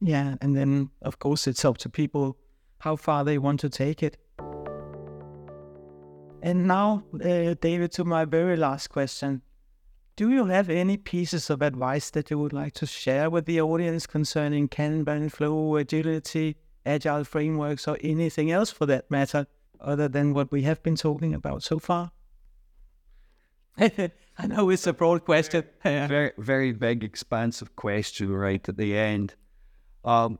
Yeah. 0.00 0.36
And 0.40 0.56
then, 0.56 0.90
of 1.02 1.18
course, 1.18 1.46
it's 1.46 1.64
up 1.64 1.78
to 1.78 1.88
people 1.88 2.36
how 2.78 2.96
far 2.96 3.24
they 3.24 3.38
want 3.38 3.60
to 3.60 3.68
take 3.68 4.02
it. 4.02 4.18
And 6.42 6.66
now, 6.66 7.04
uh, 7.14 7.54
David, 7.60 7.92
to 7.92 8.04
my 8.04 8.24
very 8.24 8.56
last 8.56 8.88
question. 8.88 9.42
Do 10.16 10.30
you 10.30 10.46
have 10.46 10.70
any 10.70 10.96
pieces 10.96 11.50
of 11.50 11.60
advice 11.60 12.10
that 12.10 12.30
you 12.30 12.38
would 12.38 12.52
like 12.52 12.72
to 12.74 12.86
share 12.86 13.28
with 13.28 13.44
the 13.44 13.60
audience 13.60 14.06
concerning 14.06 14.68
Kanban, 14.68 15.30
Flow, 15.30 15.76
agility, 15.76 16.56
agile 16.86 17.24
frameworks, 17.24 17.86
or 17.88 17.98
anything 18.00 18.50
else 18.50 18.70
for 18.70 18.86
that 18.86 19.10
matter, 19.10 19.46
other 19.80 20.08
than 20.08 20.32
what 20.32 20.50
we 20.50 20.62
have 20.62 20.82
been 20.82 20.96
talking 20.96 21.34
about 21.34 21.62
so 21.62 21.78
far? 21.78 22.12
I 23.78 24.46
know 24.46 24.70
it's 24.70 24.86
a 24.86 24.92
broad 24.92 25.24
question. 25.24 25.64
very, 25.82 26.32
very 26.38 26.72
big, 26.72 27.04
expansive 27.04 27.76
question 27.76 28.32
right 28.32 28.66
at 28.68 28.76
the 28.76 28.96
end. 28.96 29.34
Um, 30.04 30.38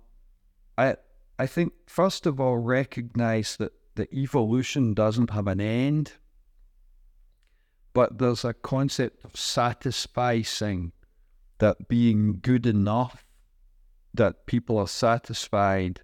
I, 0.78 0.96
I 1.38 1.46
think 1.46 1.72
first 1.86 2.26
of 2.26 2.40
all, 2.40 2.56
recognize 2.56 3.56
that 3.56 3.72
the 3.96 4.12
evolution 4.14 4.94
doesn't 4.94 5.30
have 5.30 5.46
an 5.46 5.60
end 5.60 6.12
but 7.96 8.18
there's 8.18 8.44
a 8.44 8.52
concept 8.52 9.24
of 9.24 9.32
satisficing 9.32 10.92
that 11.60 11.88
being 11.88 12.40
good 12.42 12.66
enough, 12.66 13.24
that 14.12 14.44
people 14.44 14.76
are 14.76 14.86
satisfied. 14.86 16.02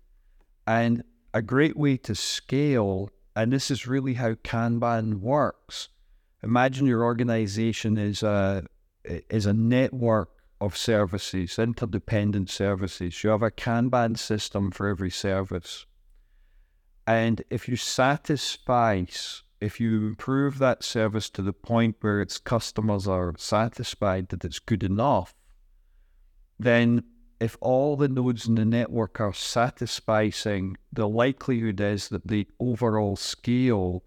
And 0.67 1.05
a 1.35 1.43
great 1.43 1.77
way 1.77 1.97
to 1.99 2.15
scale, 2.15 3.11
and 3.35 3.53
this 3.53 3.71
is 3.71 3.87
really 3.87 4.15
how 4.15 4.35
Kanban 4.35 5.21
works. 5.21 5.89
Imagine 6.43 6.87
your 6.87 7.05
organization 7.05 7.97
is 7.97 8.23
a 8.23 8.65
is 9.05 9.47
a 9.47 9.53
network 9.53 10.31
of 10.61 10.77
services, 10.77 11.59
interdependent 11.59 12.49
services. 12.49 13.25
You 13.25 13.31
have 13.31 13.43
a 13.43 13.51
Kanban 13.51 14.17
system 14.17 14.71
for 14.71 14.87
every 14.87 15.11
service. 15.11 15.87
And 17.07 17.43
if 17.51 17.69
you 17.69 17.77
satisfy 17.77 19.05
if 19.61 19.81
you 19.81 20.07
improve 20.07 20.59
that 20.59 20.83
service 20.83 21.31
to 21.31 21.43
the 21.43 21.53
point 21.53 21.97
where 22.01 22.21
its 22.21 22.39
customers 22.39 23.07
are 23.07 23.35
satisfied 23.39 24.29
that 24.29 24.45
it's 24.45 24.59
good 24.59 24.83
enough, 24.83 25.35
then 26.59 27.05
if 27.43 27.57
all 27.61 27.97
the 27.97 28.09
nodes 28.09 28.47
in 28.47 28.55
the 28.55 28.65
network 28.65 29.21
are 29.21 29.35
satisfying, 29.35 30.77
the 30.93 31.09
likelihood 31.09 31.81
is 31.81 32.09
that 32.11 32.29
the 32.29 32.47
overall 32.61 33.17
scale, 33.17 34.05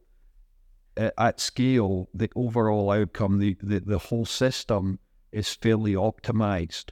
uh, 0.95 1.09
at 1.17 1.41
scale, 1.41 2.07
the 2.13 2.29
overall 2.33 2.91
outcome, 2.91 3.39
the, 3.39 3.57
the, 3.61 3.79
the 3.79 3.97
whole 3.97 4.25
system 4.25 4.99
is 5.33 5.53
fairly 5.53 5.95
optimized. 5.95 6.91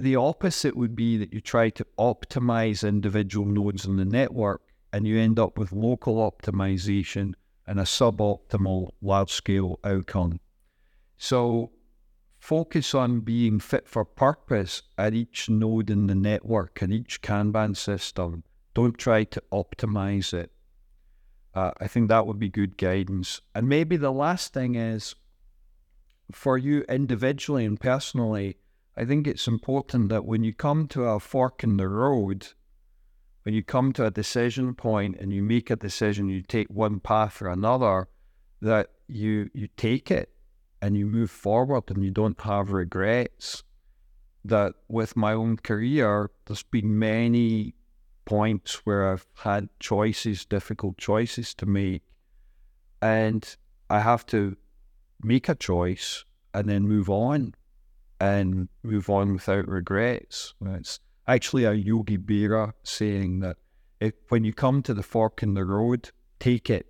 The 0.00 0.16
opposite 0.16 0.76
would 0.76 0.96
be 0.96 1.16
that 1.18 1.32
you 1.32 1.40
try 1.40 1.70
to 1.70 1.86
optimize 1.96 2.86
individual 2.86 3.46
nodes 3.46 3.86
in 3.86 3.96
the 3.96 4.04
network 4.04 4.62
and 4.92 5.06
you 5.06 5.16
end 5.16 5.38
up 5.38 5.56
with 5.56 5.70
local 5.70 6.16
optimization 6.28 7.34
and 7.68 7.78
a 7.78 7.84
suboptimal 7.84 8.90
large 9.00 9.30
scale 9.30 9.78
outcome. 9.84 10.40
So 11.16 11.70
focus 12.44 12.94
on 12.94 13.20
being 13.20 13.58
fit 13.58 13.88
for 13.88 14.04
purpose 14.04 14.82
at 14.98 15.14
each 15.14 15.48
node 15.48 15.88
in 15.88 16.08
the 16.08 16.14
network 16.14 16.82
and 16.82 16.92
each 16.92 17.22
Kanban 17.22 17.74
system. 17.74 18.44
Don't 18.74 18.98
try 18.98 19.24
to 19.24 19.42
optimize 19.50 20.34
it. 20.34 20.52
Uh, 21.54 21.70
I 21.80 21.86
think 21.86 22.08
that 22.08 22.26
would 22.26 22.38
be 22.38 22.50
good 22.50 22.76
guidance. 22.76 23.40
And 23.54 23.66
maybe 23.66 23.96
the 23.96 24.12
last 24.12 24.52
thing 24.52 24.74
is 24.74 25.14
for 26.32 26.58
you 26.58 26.82
individually 26.82 27.64
and 27.64 27.80
personally, 27.80 28.58
I 28.94 29.06
think 29.06 29.26
it's 29.26 29.48
important 29.48 30.10
that 30.10 30.26
when 30.26 30.44
you 30.44 30.52
come 30.52 30.86
to 30.88 31.04
a 31.04 31.20
fork 31.20 31.64
in 31.64 31.78
the 31.78 31.88
road, 31.88 32.48
when 33.44 33.54
you 33.54 33.62
come 33.62 33.94
to 33.94 34.04
a 34.04 34.10
decision 34.10 34.74
point 34.74 35.16
and 35.18 35.32
you 35.32 35.42
make 35.42 35.70
a 35.70 35.76
decision, 35.76 36.28
you 36.28 36.42
take 36.42 36.68
one 36.68 37.00
path 37.00 37.40
or 37.40 37.48
another, 37.48 38.08
that 38.60 38.90
you 39.08 39.48
you 39.54 39.68
take 39.78 40.10
it 40.10 40.33
and 40.84 40.98
you 40.98 41.06
move 41.06 41.30
forward 41.30 41.84
and 41.88 42.04
you 42.04 42.10
don't 42.10 42.38
have 42.42 42.70
regrets. 42.70 43.62
That 44.44 44.74
with 44.86 45.16
my 45.16 45.32
own 45.32 45.56
career, 45.56 46.30
there's 46.44 46.62
been 46.62 46.98
many 46.98 47.74
points 48.26 48.84
where 48.84 49.10
I've 49.10 49.26
had 49.36 49.70
choices, 49.80 50.44
difficult 50.44 50.98
choices 50.98 51.54
to 51.54 51.64
make, 51.64 52.02
and 53.00 53.42
I 53.88 54.00
have 54.00 54.26
to 54.26 54.58
make 55.22 55.48
a 55.48 55.54
choice 55.54 56.26
and 56.52 56.68
then 56.68 56.82
move 56.82 57.08
on 57.08 57.54
and 58.20 58.68
move 58.82 59.08
on 59.08 59.32
without 59.32 59.66
regrets. 59.66 60.52
It's 60.66 61.00
actually 61.26 61.64
a 61.64 61.72
Yogi 61.72 62.18
Berra 62.18 62.74
saying 62.82 63.40
that 63.40 63.56
if, 64.00 64.12
when 64.28 64.44
you 64.44 64.52
come 64.52 64.82
to 64.82 64.92
the 64.92 65.02
fork 65.02 65.42
in 65.42 65.54
the 65.54 65.64
road, 65.64 66.10
take 66.40 66.68
it. 66.68 66.88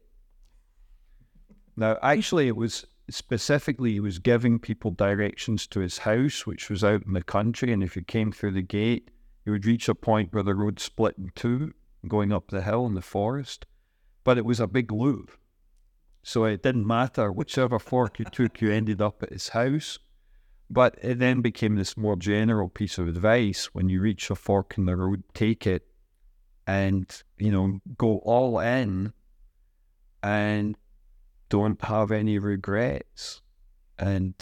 Now, 1.76 1.96
actually, 2.02 2.48
it 2.48 2.56
was 2.56 2.84
specifically 3.10 3.92
he 3.92 4.00
was 4.00 4.18
giving 4.18 4.58
people 4.58 4.90
directions 4.90 5.66
to 5.68 5.80
his 5.80 5.98
house, 5.98 6.46
which 6.46 6.70
was 6.70 6.82
out 6.82 7.04
in 7.06 7.12
the 7.12 7.22
country, 7.22 7.72
and 7.72 7.82
if 7.82 7.96
you 7.96 8.02
came 8.02 8.32
through 8.32 8.52
the 8.52 8.62
gate, 8.62 9.10
you 9.44 9.52
would 9.52 9.66
reach 9.66 9.88
a 9.88 9.94
point 9.94 10.32
where 10.32 10.42
the 10.42 10.54
road 10.54 10.80
split 10.80 11.16
in 11.18 11.30
two, 11.34 11.72
going 12.08 12.32
up 12.32 12.48
the 12.48 12.62
hill 12.62 12.86
in 12.86 12.94
the 12.94 13.02
forest. 13.02 13.66
But 14.24 14.38
it 14.38 14.44
was 14.44 14.60
a 14.60 14.66
big 14.66 14.90
loop, 14.90 15.30
so 16.22 16.44
it 16.44 16.62
didn't 16.62 16.86
matter 16.86 17.30
whichever 17.30 17.78
fork 17.78 18.18
you 18.18 18.24
took, 18.24 18.60
you 18.60 18.70
ended 18.70 19.02
up 19.02 19.22
at 19.22 19.32
his 19.32 19.50
house. 19.50 19.98
But 20.70 20.98
it 21.02 21.18
then 21.18 21.42
became 21.42 21.74
this 21.74 21.96
more 21.96 22.16
general 22.16 22.70
piece 22.70 22.96
of 22.96 23.06
advice 23.06 23.66
when 23.74 23.90
you 23.90 24.00
reach 24.00 24.30
a 24.30 24.34
fork 24.34 24.78
in 24.78 24.86
the 24.86 24.96
road, 24.96 25.22
take 25.34 25.66
it 25.66 25.86
and, 26.66 27.06
you 27.36 27.52
know, 27.52 27.80
go 27.98 28.18
all 28.24 28.58
in 28.58 29.12
and 30.22 30.76
don't 31.48 31.82
have 31.84 32.10
any 32.10 32.38
regrets. 32.38 33.42
And 33.98 34.34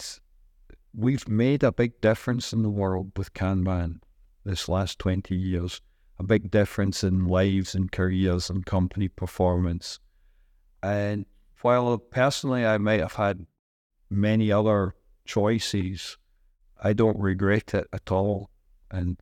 we've 0.95 1.27
made 1.27 1.63
a 1.63 1.71
big 1.71 1.99
difference 2.01 2.53
in 2.53 2.63
the 2.63 2.69
world 2.69 3.11
with 3.17 3.33
Kanban 3.33 3.99
this 4.43 4.67
last 4.67 4.99
20 4.99 5.35
years, 5.35 5.81
a 6.19 6.23
big 6.23 6.51
difference 6.51 7.03
in 7.03 7.25
lives 7.25 7.75
and 7.75 7.91
careers 7.91 8.49
and 8.49 8.65
company 8.65 9.07
performance. 9.07 9.99
And 10.81 11.25
while 11.61 11.97
personally 11.97 12.65
I 12.65 12.77
might 12.77 12.99
have 12.99 13.13
had 13.13 13.45
many 14.09 14.51
other 14.51 14.95
choices, 15.25 16.17
I 16.81 16.93
don't 16.93 17.17
regret 17.19 17.73
it 17.73 17.87
at 17.93 18.11
all. 18.11 18.49
And 18.91 19.17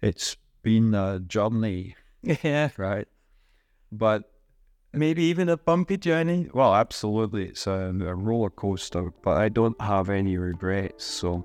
it's 0.00 0.36
been 0.62 0.94
a 0.94 1.20
journey. 1.20 1.96
Yeah. 2.44 2.70
Right. 2.76 3.08
But 3.90 4.31
maybe 4.92 5.22
even 5.24 5.48
a 5.48 5.56
bumpy 5.56 5.96
journey. 5.96 6.48
Well, 6.52 6.74
absolutely. 6.74 7.48
It's 7.48 7.66
a, 7.66 7.94
a 8.00 8.14
roller 8.14 8.50
coaster, 8.50 9.12
but 9.22 9.36
I 9.36 9.48
don't 9.48 9.80
have 9.80 10.10
any 10.10 10.36
regrets. 10.36 11.04
So, 11.04 11.44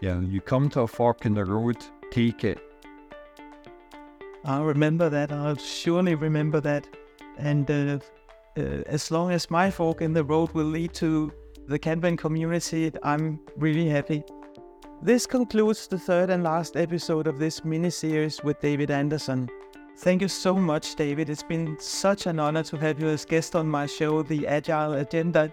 yeah, 0.00 0.20
you 0.20 0.40
come 0.40 0.68
to 0.70 0.82
a 0.82 0.86
fork 0.86 1.26
in 1.26 1.34
the 1.34 1.44
road, 1.44 1.76
take 2.10 2.44
it. 2.44 2.58
I'll 4.44 4.64
remember 4.64 5.08
that. 5.10 5.32
I'll 5.32 5.56
surely 5.56 6.14
remember 6.14 6.60
that. 6.60 6.88
And 7.38 7.70
uh, 7.70 7.98
uh, 8.56 8.60
as 8.86 9.10
long 9.10 9.32
as 9.32 9.50
my 9.50 9.70
fork 9.70 10.00
in 10.00 10.12
the 10.12 10.24
road 10.24 10.52
will 10.52 10.66
lead 10.66 10.94
to 10.94 11.32
the 11.66 11.78
Kanban 11.78 12.16
community, 12.16 12.92
I'm 13.02 13.40
really 13.56 13.88
happy. 13.88 14.22
This 15.02 15.26
concludes 15.26 15.88
the 15.88 15.98
third 15.98 16.30
and 16.30 16.42
last 16.42 16.76
episode 16.76 17.26
of 17.26 17.38
this 17.38 17.64
mini 17.64 17.90
series 17.90 18.42
with 18.42 18.60
David 18.60 18.90
Anderson. 18.90 19.48
Thank 19.98 20.20
you 20.20 20.28
so 20.28 20.54
much, 20.54 20.94
David. 20.94 21.30
It's 21.30 21.42
been 21.42 21.76
such 21.80 22.26
an 22.26 22.38
honor 22.38 22.62
to 22.64 22.76
have 22.76 23.00
you 23.00 23.08
as 23.08 23.24
guest 23.24 23.56
on 23.56 23.66
my 23.66 23.86
show, 23.86 24.22
The 24.22 24.46
Agile 24.46 24.92
Agenda. 24.92 25.50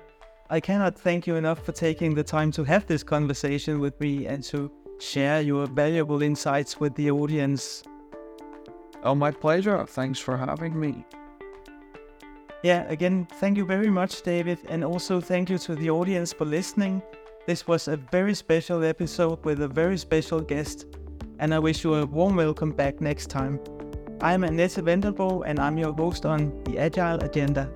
I 0.50 0.60
cannot 0.60 1.00
thank 1.00 1.26
you 1.26 1.38
enough 1.38 1.66
for 1.66 1.72
taking 1.72 2.14
the 2.14 2.26
time 2.26 2.52
to 2.52 2.64
have 2.66 2.86
this 2.86 3.04
conversation 3.04 3.80
with 3.80 3.98
me 4.02 4.26
and 4.26 4.44
to 4.46 4.70
share 5.00 5.40
your 5.42 5.66
valuable 5.66 6.22
insights 6.22 6.78
with 6.78 6.94
the 6.96 7.10
audience. 7.10 7.84
Oh, 9.04 9.16
my 9.16 9.32
pleasure. 9.32 9.86
Thanks 9.86 10.20
for 10.20 10.36
having 10.36 10.78
me. 10.78 11.06
Yeah, 12.64 12.86
again, 12.90 13.26
thank 13.40 13.58
you 13.58 13.66
very 13.66 13.90
much, 13.90 14.24
David. 14.24 14.60
And 14.68 14.84
also 14.84 15.22
thank 15.22 15.50
you 15.50 15.58
to 15.60 15.74
the 15.74 15.90
audience 15.90 16.34
for 16.34 16.44
listening. 16.44 17.02
This 17.48 17.66
was 17.66 17.88
a 17.88 17.96
very 17.96 18.34
special 18.34 18.84
episode 18.84 19.44
with 19.46 19.62
a 19.62 19.70
very 19.70 19.98
special 19.98 20.42
guest. 20.42 20.86
And 21.40 21.54
I 21.54 21.60
wish 21.60 21.86
you 21.86 21.96
a 21.96 22.06
warm 22.06 22.36
welcome 22.36 22.74
back 22.74 23.00
next 23.00 23.30
time. 23.30 23.60
I'm 24.24 24.46
Annette 24.46 24.82
Vendelbo 24.82 25.44
and 25.46 25.60
I'm 25.60 25.78
your 25.78 25.92
host 25.92 26.26
on 26.26 26.54
The 26.64 26.80
Agile 26.80 27.22
Agenda. 27.26 27.70